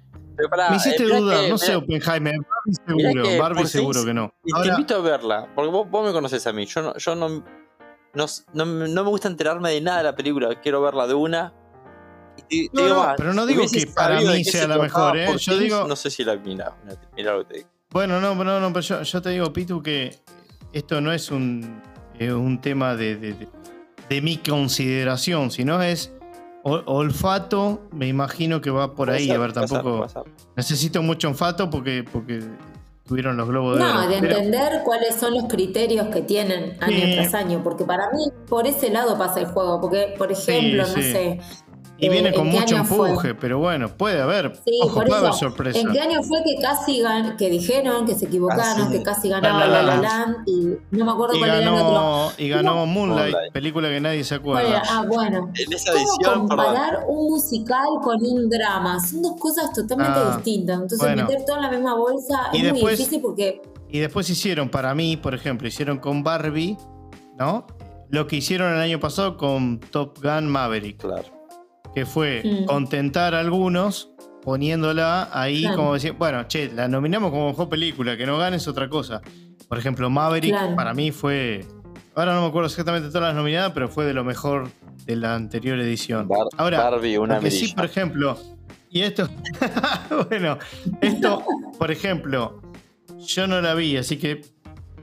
[0.70, 2.34] me hiciste dudar, no sé, Oppenheimer.
[2.34, 4.32] Barbie seguro, Barbie seguro que no.
[4.44, 6.66] Y te invito a verla, porque vos, me conoces a mí.
[6.66, 7.44] Yo no, yo no,
[8.14, 11.52] no, me gusta enterarme de nada de la película, quiero verla de una.
[13.16, 15.36] pero no digo que para mí sea la mejor, ¿eh?
[15.38, 15.86] Yo digo.
[15.86, 16.76] No sé si la mira,
[17.16, 17.68] mira lo que te digo.
[17.90, 20.20] Bueno, no, no, no, pero yo, te digo, Pitu, que
[20.72, 21.82] esto no es un,
[22.18, 23.48] eh, un tema de, de,
[24.08, 26.12] de mi consideración, sino es
[26.62, 29.30] olfato, me imagino que va por ahí.
[29.30, 30.06] a ver, tampoco.
[30.56, 32.42] Necesito mucho olfato porque, porque
[33.10, 37.34] tuvieron los globos de No, de entender cuáles son los criterios que tienen año tras
[37.34, 37.60] año.
[37.64, 39.80] Porque para mí, por ese lado pasa el juego.
[39.80, 41.40] Porque, por ejemplo, no sé
[42.00, 44.56] y viene con mucho empuje, pero bueno, puede haber.
[44.64, 45.78] Sí, Ojo, puede haber sorpresa.
[45.78, 49.28] ¿En qué año fue que casi gan que dijeron que se equivocaron, ah, que casi
[49.28, 50.36] ganaba La La, Land?
[50.46, 52.32] Y no me acuerdo cuál era el otro.
[52.38, 54.82] Y ganó Moonlight, película que nadie se acuerda.
[54.88, 55.50] ah, bueno.
[55.54, 58.98] En esa edición, comparar un musical con un drama?
[59.00, 60.80] Son dos cosas totalmente ah, distintas.
[60.80, 63.62] Entonces, meter todo en la misma bolsa es muy difícil porque.
[63.92, 66.76] Y después hicieron, para mí, por ejemplo, hicieron con Barbie,
[67.36, 67.66] ¿no?
[68.08, 70.98] Lo que hicieron el año pasado con Top Gun Maverick.
[70.98, 71.39] Claro
[71.94, 72.64] que fue mm.
[72.66, 74.10] contentar a algunos
[74.42, 78.68] poniéndola ahí como decir, bueno, che, la nominamos como mejor película, que no gane es
[78.68, 79.20] otra cosa.
[79.68, 81.64] Por ejemplo, Maverick para mí fue,
[82.14, 84.68] ahora no me acuerdo exactamente todas las nominadas, pero fue de lo mejor
[85.04, 86.28] de la anterior edición.
[86.56, 88.38] ahora, Barbie, una sí, por ejemplo,
[88.90, 89.28] y esto,
[90.28, 90.58] bueno,
[91.00, 91.44] esto,
[91.78, 92.60] por ejemplo,
[93.18, 94.40] yo no la vi, así que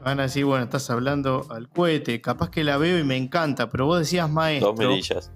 [0.04, 3.70] van a decir, bueno, estás hablando al cohete, capaz que la veo y me encanta,
[3.70, 4.74] pero vos decías maestro.
[4.74, 5.32] Dos mirillas.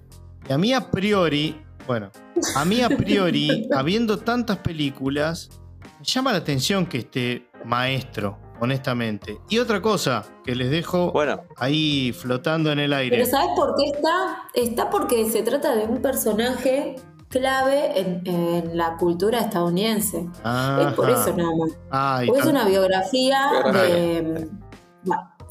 [0.48, 2.10] Y a mí a priori, bueno,
[2.56, 5.50] a mí a priori, habiendo tantas películas,
[5.98, 9.38] me llama la atención que esté maestro, honestamente.
[9.48, 11.42] Y otra cosa que les dejo bueno.
[11.56, 13.16] ahí flotando en el aire.
[13.16, 14.48] Pero ¿sabes por qué está?
[14.54, 16.96] Está porque se trata de un personaje
[17.28, 20.28] clave en, la cultura estadounidense.
[20.28, 22.26] Es por eso nada más.
[22.26, 24.48] porque es una biografía de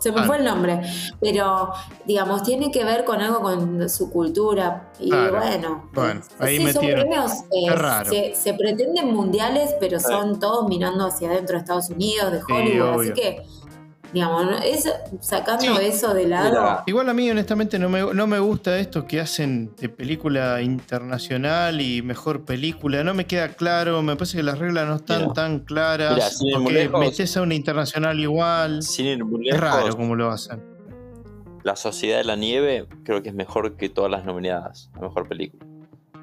[0.01, 0.81] se me fue el nombre,
[1.19, 1.71] pero
[2.05, 4.91] digamos, tiene que ver con algo con su cultura.
[4.99, 7.31] Y bueno, bueno ahí sí, son premios,
[8.11, 13.01] eh, se, pretenden mundiales, pero son todos mirando hacia adentro de Estados Unidos, de Hollywood,
[13.01, 13.45] así que
[14.13, 14.91] Digamos, es,
[15.21, 16.83] sacando eso de lado.
[16.85, 21.79] igual a mí, honestamente, no me, no me gusta esto que hacen de película internacional
[21.79, 23.03] y mejor película.
[23.03, 26.39] No me queda claro, me parece que las reglas no están tan claras.
[26.53, 28.79] porque metes a una internacional igual.
[28.79, 30.61] es raro como lo hacen.
[31.63, 35.27] La Sociedad de la Nieve creo que es mejor que todas las nominadas a mejor
[35.27, 35.65] película.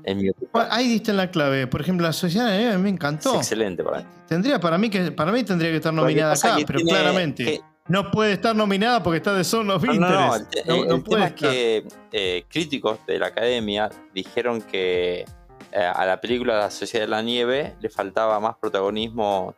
[0.05, 0.31] En mi
[0.71, 1.67] ahí diste en la clave.
[1.67, 3.37] Por ejemplo, la Sociedad de la Nieve me encantó.
[3.37, 4.07] excelente para mí.
[4.27, 7.63] Tendría para mí que para mí tendría que estar nominada acá, pero claramente.
[7.89, 10.55] No puede estar nominada porque está de Son of Interest.
[10.67, 15.25] No, no, no, el, tema es que eh, críticos de la academia dijeron que
[15.73, 19.55] eh, a la película La Sociedad de la Nieve le faltaba más protagonismo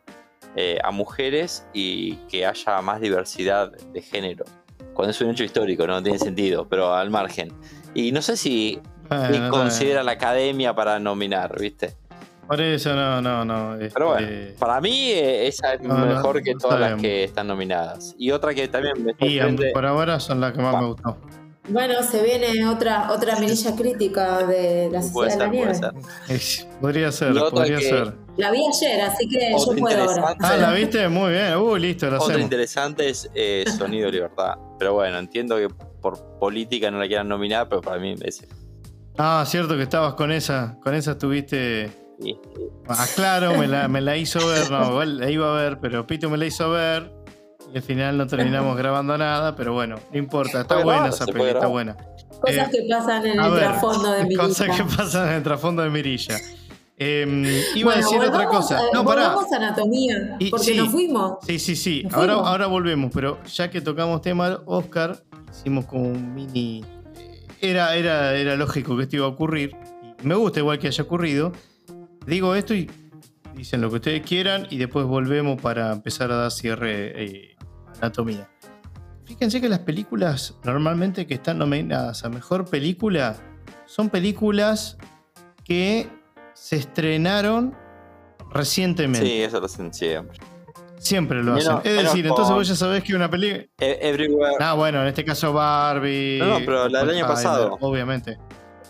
[0.55, 4.45] eh, a mujeres y que haya más diversidad de género.
[4.93, 7.51] Cuando es un hecho histórico, no tiene sentido, pero al margen.
[7.93, 8.79] Y no sé si
[9.49, 11.97] considera la academia para nominar, ¿viste?
[12.51, 13.77] Por eso no, no, no.
[13.93, 18.13] Pero bueno, este, para mí eh, esa es mejor que todas las que están nominadas.
[18.17, 19.69] Y otra que también me sorprende...
[19.69, 21.17] Y por ahora son las que más me gustó.
[21.69, 25.79] Bueno, se viene otra otra mirilla crítica de la Sociedad de la Nieve.
[26.81, 28.15] Podría ser, podría ser.
[28.35, 30.35] La vi ayer, así que yo puedo ahora.
[30.41, 31.55] Ah, la viste muy bien.
[31.55, 34.55] Uh, listo, lo Otro interesante es eh, Sonido Libertad.
[34.77, 35.69] Pero bueno, entiendo que
[36.01, 38.45] por política no la quieran nominar, pero para mí es
[39.17, 40.77] Ah, cierto que estabas con esa.
[40.83, 42.01] Con esa estuviste.
[42.87, 44.69] Ah, claro, me la, me la hizo ver.
[44.71, 47.11] No, igual la iba a ver, pero Pito me la hizo ver.
[47.73, 50.61] Y al final no terminamos grabando nada, pero bueno, no importa.
[50.61, 51.95] Está buena esa peli, está buena.
[52.41, 55.43] Cosas Eh, que pasan en el ver, trasfondo de mi cosas que pasan en el
[55.43, 56.37] trasfondo de Mirilla.
[56.97, 58.79] Eh, iba a decir otra cosa.
[58.93, 59.33] No, pará.
[59.33, 60.77] a anatomía, Y- porque sí.
[60.77, 61.37] nos fuimos.
[61.47, 62.03] Sí, sí, sí.
[62.03, 62.49] Nos Ahora, fuimos.
[62.49, 65.17] ahora volvemos, pero ya que tocamos tema Oscar,
[65.51, 66.83] hicimos como un mini.
[67.15, 69.75] eh, Era, era, era lógico que esto iba a ocurrir.
[70.23, 71.51] Me gusta igual que haya ocurrido.
[72.25, 72.89] Digo esto y
[73.55, 77.55] dicen lo que ustedes quieran y después volvemos para empezar a dar cierre eh,
[77.99, 78.49] anatomía.
[79.25, 83.35] Fíjense que las películas normalmente que están nominadas a mejor película
[83.85, 84.97] son películas
[85.63, 86.07] que
[86.53, 87.75] se estrenaron
[88.51, 89.25] recientemente.
[89.25, 90.37] Sí, eso lo hacen siempre.
[90.97, 91.91] Siempre lo Menos- hacen.
[91.97, 93.63] Es decir, entonces vos ya sabés que una película.
[93.79, 96.37] E- Everywhere, Ah, bueno, en este caso Barbie.
[96.39, 97.77] No, no, pero la del año pasado.
[97.81, 98.37] Obviamente.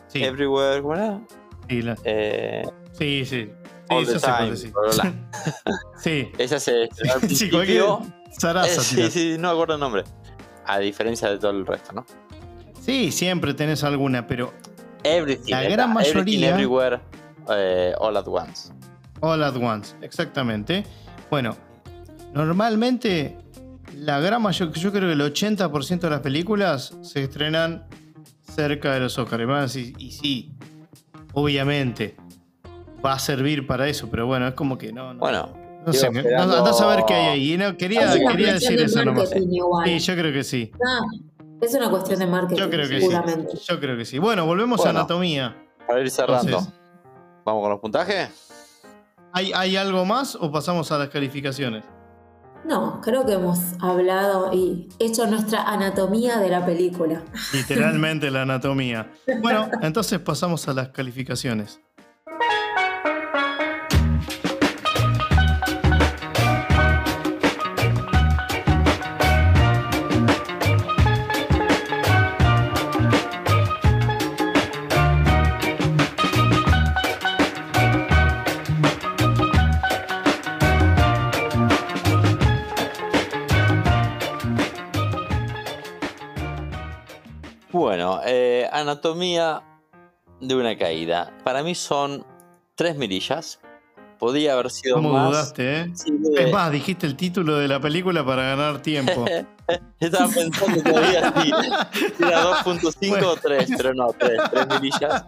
[0.08, 1.22] Sí, Everywhere, ¿cómo era?
[1.72, 3.26] Sí, la- Eh, sí.
[3.26, 3.50] sí.
[3.90, 5.14] All Sí, the time.
[6.02, 7.62] Sí, Esa se estrenó al sí, principio.
[7.64, 10.04] Eh, sí, sí, no acuerdo el nombre.
[10.66, 12.06] A diferencia de todo el resto, ¿no?
[12.82, 14.54] Sí, siempre tenés alguna, pero
[15.04, 15.52] Everything.
[15.52, 17.00] La gran Everything, mayoría- Everywhere,
[17.50, 18.72] eh, All at Once.
[19.20, 20.84] all at once, exactamente.
[21.30, 21.56] Bueno,
[22.34, 23.38] normalmente
[23.96, 27.86] la gran mayoría, yo creo que el 80% de las películas se estrenan
[28.56, 29.76] cerca de los Oscars.
[29.76, 30.54] Y Y sí,
[31.34, 32.16] obviamente
[33.06, 35.14] va a servir para eso, pero bueno, es como que no.
[35.14, 35.54] no Bueno,
[35.86, 37.58] No sé, me- esperando- andá a saber qué hay ahí.
[37.58, 39.32] No, quería, Es una quería decir de eso nomás.
[39.36, 39.88] igual.
[39.88, 40.72] Sí, yo creo que sí.
[40.86, 41.00] Ah,
[41.62, 43.02] es una cuestión de marketing, Yo creo que sí.
[43.02, 43.58] seguramente.
[43.68, 44.20] Yo creo que sí.
[44.20, 45.00] Bueno, volvemos Bueno.
[45.00, 45.56] a anatomía.
[45.88, 46.74] para ir cerrando, Entonces,
[47.44, 48.30] ¿vamos con los puntajes?
[49.34, 51.84] ¿hay, ¿Hay algo más o pasamos a las calificaciones?
[52.66, 57.24] No, creo que hemos hablado y hecho nuestra anatomía de la película.
[57.54, 59.12] Literalmente la anatomía.
[59.42, 61.80] Bueno, entonces pasamos a las calificaciones.
[88.82, 89.64] Anatomía
[90.40, 91.38] de una caída.
[91.44, 92.26] Para mí son
[92.76, 93.60] tres mirillas.
[94.20, 95.30] Podía haber sido ¿Cómo más.
[95.30, 95.92] dudaste, eh?
[95.96, 96.14] Sí.
[96.38, 99.26] Es más, dijiste el título de la película para ganar tiempo.
[100.00, 105.26] Estaba pensando todavía si, si era 2.5 o 3, pero no, 3, 3 mirillas.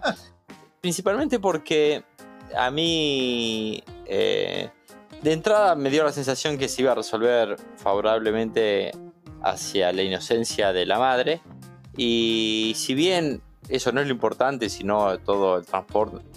[0.80, 2.04] Principalmente porque
[2.56, 4.70] a mí eh,
[5.22, 8.92] de entrada me dio la sensación que se iba a resolver favorablemente
[9.42, 11.40] hacia la inocencia de la madre.
[11.96, 15.64] Y si bien eso no es lo importante, sino todo el,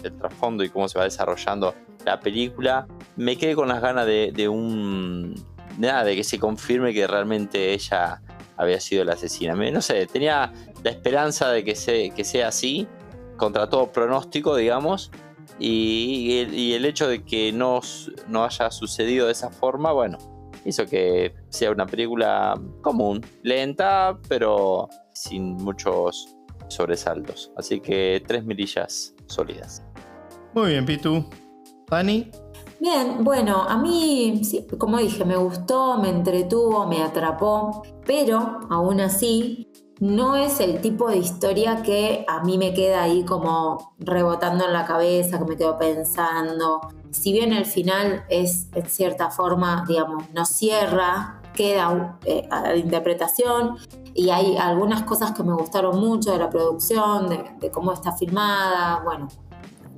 [0.03, 1.73] el trasfondo y cómo se va desarrollando
[2.05, 5.35] la película, me quedé con las ganas de, de un.
[5.77, 8.21] nada, de que se confirme que realmente ella
[8.55, 9.53] había sido la asesina.
[9.53, 10.53] No sé, tenía
[10.83, 12.87] la esperanza de que, se, que sea así,
[13.35, 15.11] contra todo pronóstico, digamos.
[15.59, 17.81] Y, el, y el hecho de que no,
[18.27, 20.17] no haya sucedido de esa forma, bueno,
[20.65, 26.36] hizo que sea una película común, lenta, pero sin muchos
[26.67, 27.51] sobresaltos.
[27.55, 29.83] Así que tres mirillas sólidas.
[30.53, 31.25] Muy bien, Pitu.
[31.89, 32.31] Dani,
[32.79, 39.01] Bien, bueno, a mí, sí, como dije, me gustó, me entretuvo, me atrapó, pero aún
[39.01, 39.67] así
[39.99, 44.73] no es el tipo de historia que a mí me queda ahí como rebotando en
[44.73, 46.81] la cabeza, que me quedo pensando.
[47.09, 52.75] Si bien el final es en cierta forma, digamos, no cierra, queda eh, a la
[52.75, 53.77] interpretación
[54.13, 58.11] y hay algunas cosas que me gustaron mucho de la producción, de, de cómo está
[58.13, 59.27] filmada, bueno,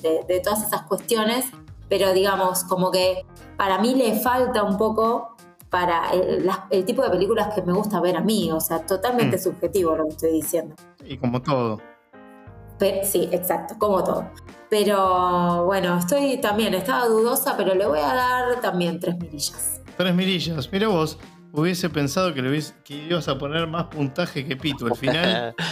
[0.01, 1.45] de, de todas esas cuestiones,
[1.89, 3.25] pero digamos, como que
[3.57, 5.35] para mí le falta un poco
[5.69, 8.85] para el, las- el tipo de películas que me gusta ver a mí, o sea,
[8.85, 9.39] totalmente Mm.
[9.41, 10.75] subjetivo lo que estoy diciendo.
[11.05, 11.79] y como todo.
[12.77, 14.29] Pe- sí, exacto, como todo.
[14.69, 19.81] Pero bueno, estoy también, estaba dudosa, pero le voy a dar también tres mirillas.
[19.97, 20.71] Tres mirillas.
[20.71, 21.17] Mira vos,
[21.53, 24.87] hubiese pensado que, le hubiese- que ibas a poner más puntaje que Pitu.
[24.87, 25.55] Al final,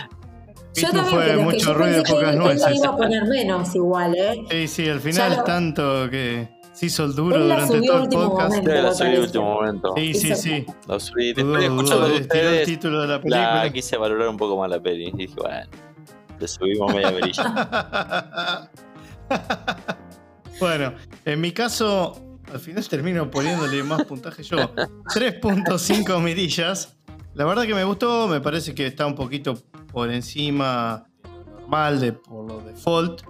[0.75, 2.61] Yo Pitu también, fue que mucho yo ruido y pensé que pocas él nueces.
[2.61, 4.45] la iba a poner menos igual, ¿eh?
[4.51, 8.09] Sí, sí, al final lo- tanto que se hizo el duro la durante todo el
[8.09, 8.49] podcast.
[8.49, 8.69] momento.
[8.71, 9.93] Sí, la subí último momento.
[9.97, 10.65] Sí, sí, sí.
[10.87, 11.33] Lo subí.
[11.33, 13.69] Después de escuchando el ustedes, título de la la película.
[13.73, 15.07] quise valorar un poco más la peli.
[15.07, 15.67] Y dije, bueno,
[16.39, 18.69] le subimos media mirilla.
[20.59, 20.93] bueno,
[21.25, 22.21] en mi caso,
[22.51, 24.57] al final termino poniéndole más puntaje yo.
[24.57, 26.97] 3.5 mirillas.
[27.33, 29.55] La verdad que me gustó, me parece que está un poquito
[29.91, 33.21] por encima de lo normal, de, por lo default,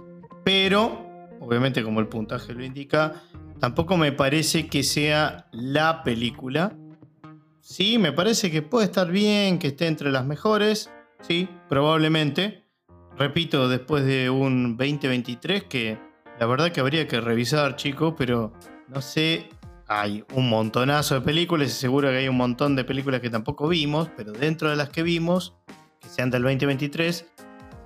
[0.44, 1.06] pero
[1.40, 3.22] obviamente como el puntaje lo indica,
[3.58, 6.76] tampoco me parece que sea la película.
[7.60, 10.90] Sí, me parece que puede estar bien, que esté entre las mejores,
[11.20, 12.64] sí, probablemente.
[13.18, 15.98] Repito, después de un 2023 que
[16.38, 18.52] la verdad que habría que revisar, chicos, pero
[18.88, 19.48] no sé,
[19.86, 23.68] hay un montonazo de películas y seguro que hay un montón de películas que tampoco
[23.68, 25.54] vimos, pero dentro de las que vimos,
[26.00, 27.26] que sean del 2023,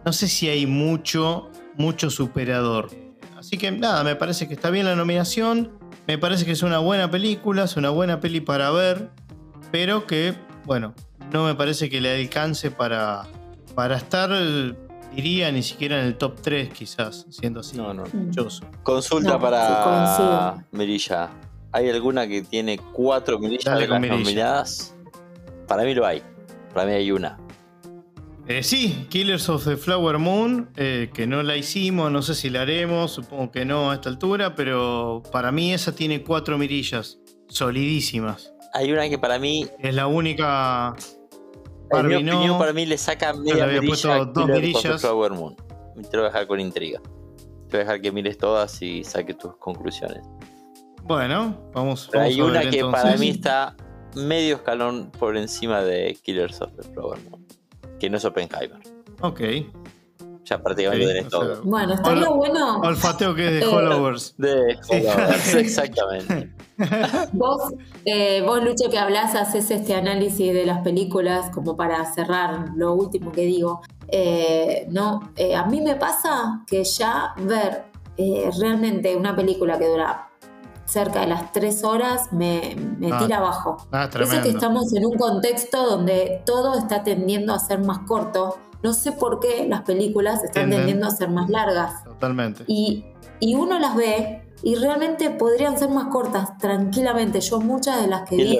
[0.04, 2.90] no sé si hay mucho, mucho superador.
[3.36, 5.72] Así que nada, me parece que está bien la nominación,
[6.06, 9.10] me parece que es una buena película, es una buena peli para ver,
[9.70, 10.34] pero que,
[10.64, 10.94] bueno,
[11.32, 13.22] no me parece que le alcance para,
[13.74, 14.30] para estar,
[15.14, 17.76] diría, ni siquiera en el top 3 quizás, siendo así.
[17.76, 18.04] No, no.
[18.82, 20.64] Consulta No, para.
[20.72, 21.30] Mirilla.
[21.72, 24.18] ¿Hay alguna que tiene cuatro mirillas de con las Mirilla.
[24.22, 24.94] nominadas?
[25.66, 26.22] Para mí lo hay.
[26.74, 27.38] Para mí hay una.
[28.48, 32.50] Eh, sí, Killers of the Flower Moon, eh, que no la hicimos, no sé si
[32.50, 37.20] la haremos, supongo que no a esta altura, pero para mí esa tiene cuatro mirillas,
[37.48, 38.52] solidísimas.
[38.74, 40.94] Hay una que para mí, Es la única...
[42.00, 42.58] en mi Barbie no.
[42.58, 45.00] para mí le saca media le había mirilla puesto a dos Killers of the mirillas.
[45.00, 45.56] Flower Moon.
[45.56, 47.00] Te lo voy a dejar con intriga.
[47.00, 50.22] Te voy a dejar que mires todas y saques tus conclusiones.
[51.04, 53.02] Bueno, vamos, Pero vamos hay a una ver que entonces.
[53.02, 53.76] para mí está
[54.14, 57.46] medio escalón por encima de Killers of the Flower Moon.
[57.98, 58.78] Que no es Oppenheimer.
[59.20, 59.40] Ok.
[60.44, 61.62] Ya prácticamente Ok, tenés o sea, todo.
[61.62, 62.80] Bueno, estaría Ol- bueno.
[62.80, 64.34] Olfateo que es de Eh, Hollowers.
[64.38, 64.96] De Sí.
[65.06, 66.52] Hollowers, exactamente.
[67.32, 67.72] Vos,
[68.04, 72.94] eh, vos, Lucho, que hablas, haces este análisis de las películas como para cerrar lo
[72.94, 73.82] último que digo.
[74.08, 77.84] Eh, no, eh, a mí me pasa que ya ver
[78.16, 80.28] eh, realmente una película que dura
[80.92, 83.78] cerca de las tres horas me, me Ah, tira abajo.
[83.90, 88.58] Ah, sé que estamos en un contexto donde todo está tendiendo a ser más corto.
[88.82, 90.78] No sé por qué las películas están Tienden.
[90.80, 92.04] tendiendo a ser más largas.
[92.04, 92.64] Totalmente.
[92.66, 93.04] Y,
[93.40, 97.40] y uno las ve y realmente podrían ser más cortas, tranquilamente.
[97.40, 98.58] Yo muchas de las que vi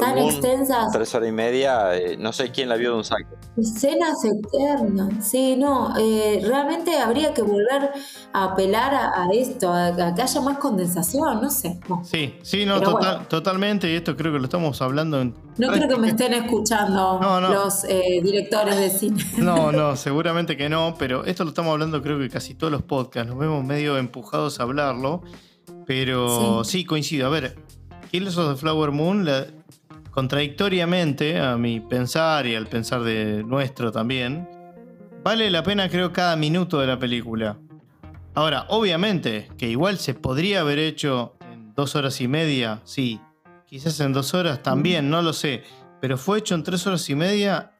[0.00, 3.04] tan Moon, extensas, tres horas y media, eh, no sé quién la vio de un
[3.04, 3.36] saco.
[3.56, 5.28] escenas eternas.
[5.28, 7.90] Sí, no, eh, realmente habría que volver
[8.32, 11.78] a apelar a, a esto, a, a que haya más condensación, no sé.
[11.88, 13.28] No, Sí, sí, no, Pero total- bueno.
[13.28, 15.34] totalmente, y esto creo que lo estamos hablando en...
[15.56, 17.48] no creo que me estén escuchando No, no.
[17.52, 19.24] los eh, directores de cine.
[19.38, 22.82] No, no, seguramente que no, pero esto lo estamos hablando creo que casi todos los
[22.82, 25.17] podcasts, nos vemos medio empujados a hablarlo,
[25.86, 27.26] pero sí, coincido.
[27.26, 27.56] A ver,
[28.10, 29.46] Killers of the Flower Moon, la-
[30.10, 34.48] contradictoriamente a mi pensar y al pensar de nuestro también,
[35.22, 37.56] vale la pena creo cada minuto de la película.
[38.34, 43.20] Ahora, obviamente que igual se podría haber hecho en dos horas y media, sí,
[43.66, 45.62] quizás en dos horas también, no lo sé,
[46.00, 47.72] pero fue hecho en tres horas y media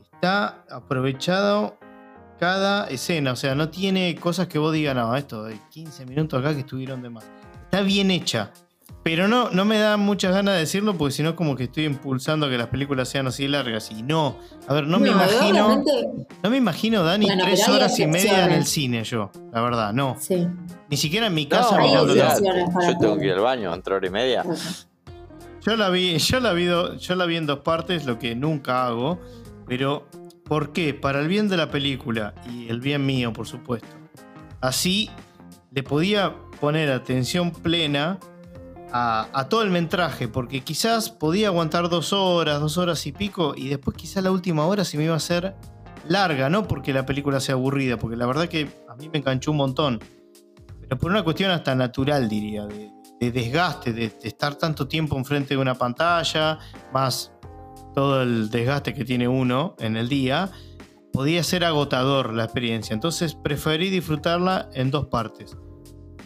[0.00, 1.78] está aprovechado
[2.40, 3.32] cada escena.
[3.32, 6.60] O sea, no tiene cosas que vos digas, no, esto de 15 minutos acá que
[6.60, 7.24] estuvieron de más.
[7.64, 8.50] Está bien hecha.
[9.02, 11.84] Pero no, no me da muchas ganas de decirlo porque si no como que estoy
[11.84, 13.90] impulsando a que las películas sean así largas.
[13.90, 14.36] Y no.
[14.68, 15.66] A ver, no, me imagino.
[15.66, 15.90] obviamente,
[16.42, 19.30] No me imagino, Dani, Bueno, tres horas y media en el cine yo.
[19.52, 20.16] La verdad, no.
[20.18, 20.46] sí.
[20.90, 23.72] Ni siquiera en mi No, casa hay mirando para yo tengo que ir al baño
[23.72, 24.44] entre hora y media.
[25.62, 28.86] Yo la vi, yo la vi, yo la vi en dos partes, lo que nunca
[28.86, 29.20] hago,
[29.68, 30.06] pero
[30.50, 30.94] ¿por qué?
[30.94, 33.86] Para el bien de la película y el bien mío, por supuesto.
[34.60, 35.08] Así
[35.70, 38.18] le podía poner atención plena
[38.92, 43.68] a, todo el metraje, porque quizás podía aguantar dos horas, dos horas y pico, y
[43.68, 45.54] después quizás la última hora se me iba a hacer
[46.08, 49.52] larga, no porque la película sea aburrida, porque la verdad que a mí me enganchó
[49.52, 50.00] un montón,
[50.80, 52.90] pero por una cuestión hasta natural, diría, de,
[53.20, 56.58] de desgaste, de, de estar tanto tiempo enfrente de una pantalla,
[56.92, 57.30] más
[57.94, 60.50] todo el desgaste que tiene uno en el día,
[61.12, 62.94] podía ser agotador la experiencia.
[62.94, 65.56] Entonces preferí disfrutarla en dos partes.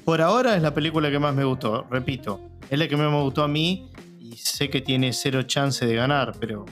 [0.04, 3.22] Por ahora es la película que más me gustó, repito, es la que más me
[3.22, 3.88] gustó a mí
[4.20, 6.66] y sé que tiene cero chance de ganar, pero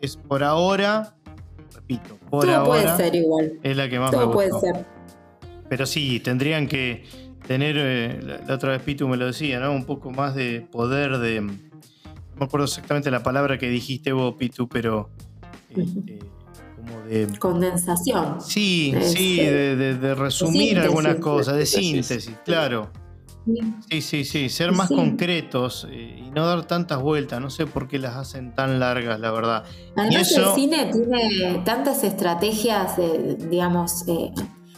[0.00, 1.14] es por ahora,
[1.74, 3.52] repito, por Todo puede ahora ser igual.
[3.62, 4.60] es la que más me Todo gustó.
[4.60, 4.86] puede ser.
[5.68, 7.04] Pero sí, tendrían que
[7.46, 9.72] tener, eh, la, la otra vez Pitu me lo decía, ¿no?
[9.72, 11.46] Un poco más de poder de...
[12.34, 15.10] No me acuerdo exactamente la palabra que dijiste vos, Pitu, pero...
[15.76, 16.18] eh,
[16.76, 17.38] como de...
[17.38, 18.40] Condensación.
[18.40, 20.84] Sí, Es, sí, de, de- de resumir síntesis.
[20.84, 22.36] algunas cosas, de Síntesis.
[22.44, 22.90] claro.
[23.90, 24.94] Sí, sí, sí, ser más sí.
[24.94, 27.40] concretos eh, y no dar tantas vueltas.
[27.40, 29.64] No sé por qué las hacen tan largas, la verdad.
[29.96, 34.30] Además, Y eso- el cine tiene tantas estrategias, eh, digamos, eh,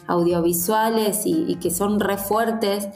[0.07, 2.89] audiovisuales y, y que son re fuertes.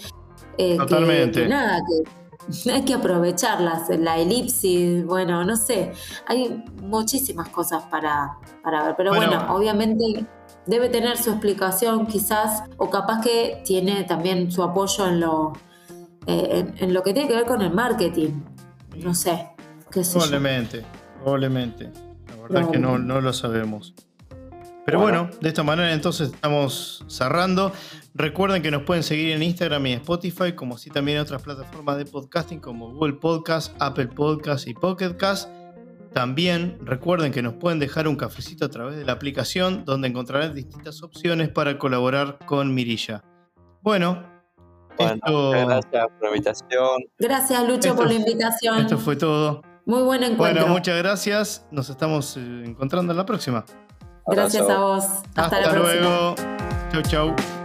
[0.57, 1.43] eh, que- Totalmente.
[1.43, 2.11] Que, nada, que
[2.73, 3.89] hay que aprovecharlas.
[3.99, 5.93] La elipsis, bueno, no sé.
[6.27, 8.95] Hay muchísimas cosas para, para ver.
[8.97, 9.27] Pero Bueno.
[9.27, 10.27] bueno, obviamente
[10.67, 15.53] debe tener su explicación quizás, o capaz que tiene también su apoyo en lo,
[16.27, 18.43] eh, en, lo que tiene que ver con el marketing.
[19.03, 19.51] No sé.
[19.91, 20.85] Qué probablemente,
[21.23, 21.91] probablemente.
[22.29, 23.95] La verdad es que no, no lo sabemos.
[24.85, 25.29] Pero bueno.
[25.43, 27.73] de esta manera entonces estamos cerrando.
[28.15, 31.99] Recuerden que nos pueden seguir en Instagram y Spotify, como así también en otras plataformas
[31.99, 35.51] de podcasting como Google Podcast, Apple Podcast y Pocket Cast.
[36.13, 40.55] También recuerden que nos pueden dejar un cafecito a través de la aplicación donde encontrarán
[40.55, 43.23] distintas opciones para colaborar con Mirilla.
[43.83, 44.23] Bueno,
[44.99, 47.05] gracias por la invitación.
[47.19, 48.79] Gracias Lucho por la invitación.
[48.81, 49.63] Esto fue todo.
[49.85, 50.63] Muy buen encuentro.
[50.63, 51.67] Bueno, muchas gracias.
[51.71, 53.65] Nos estamos eh, encontrando en la próxima.
[54.27, 55.05] Gracias a vos.
[55.35, 56.01] Hasta, la próxima.
[56.01, 56.35] luego.
[56.93, 57.58] Chau, chau.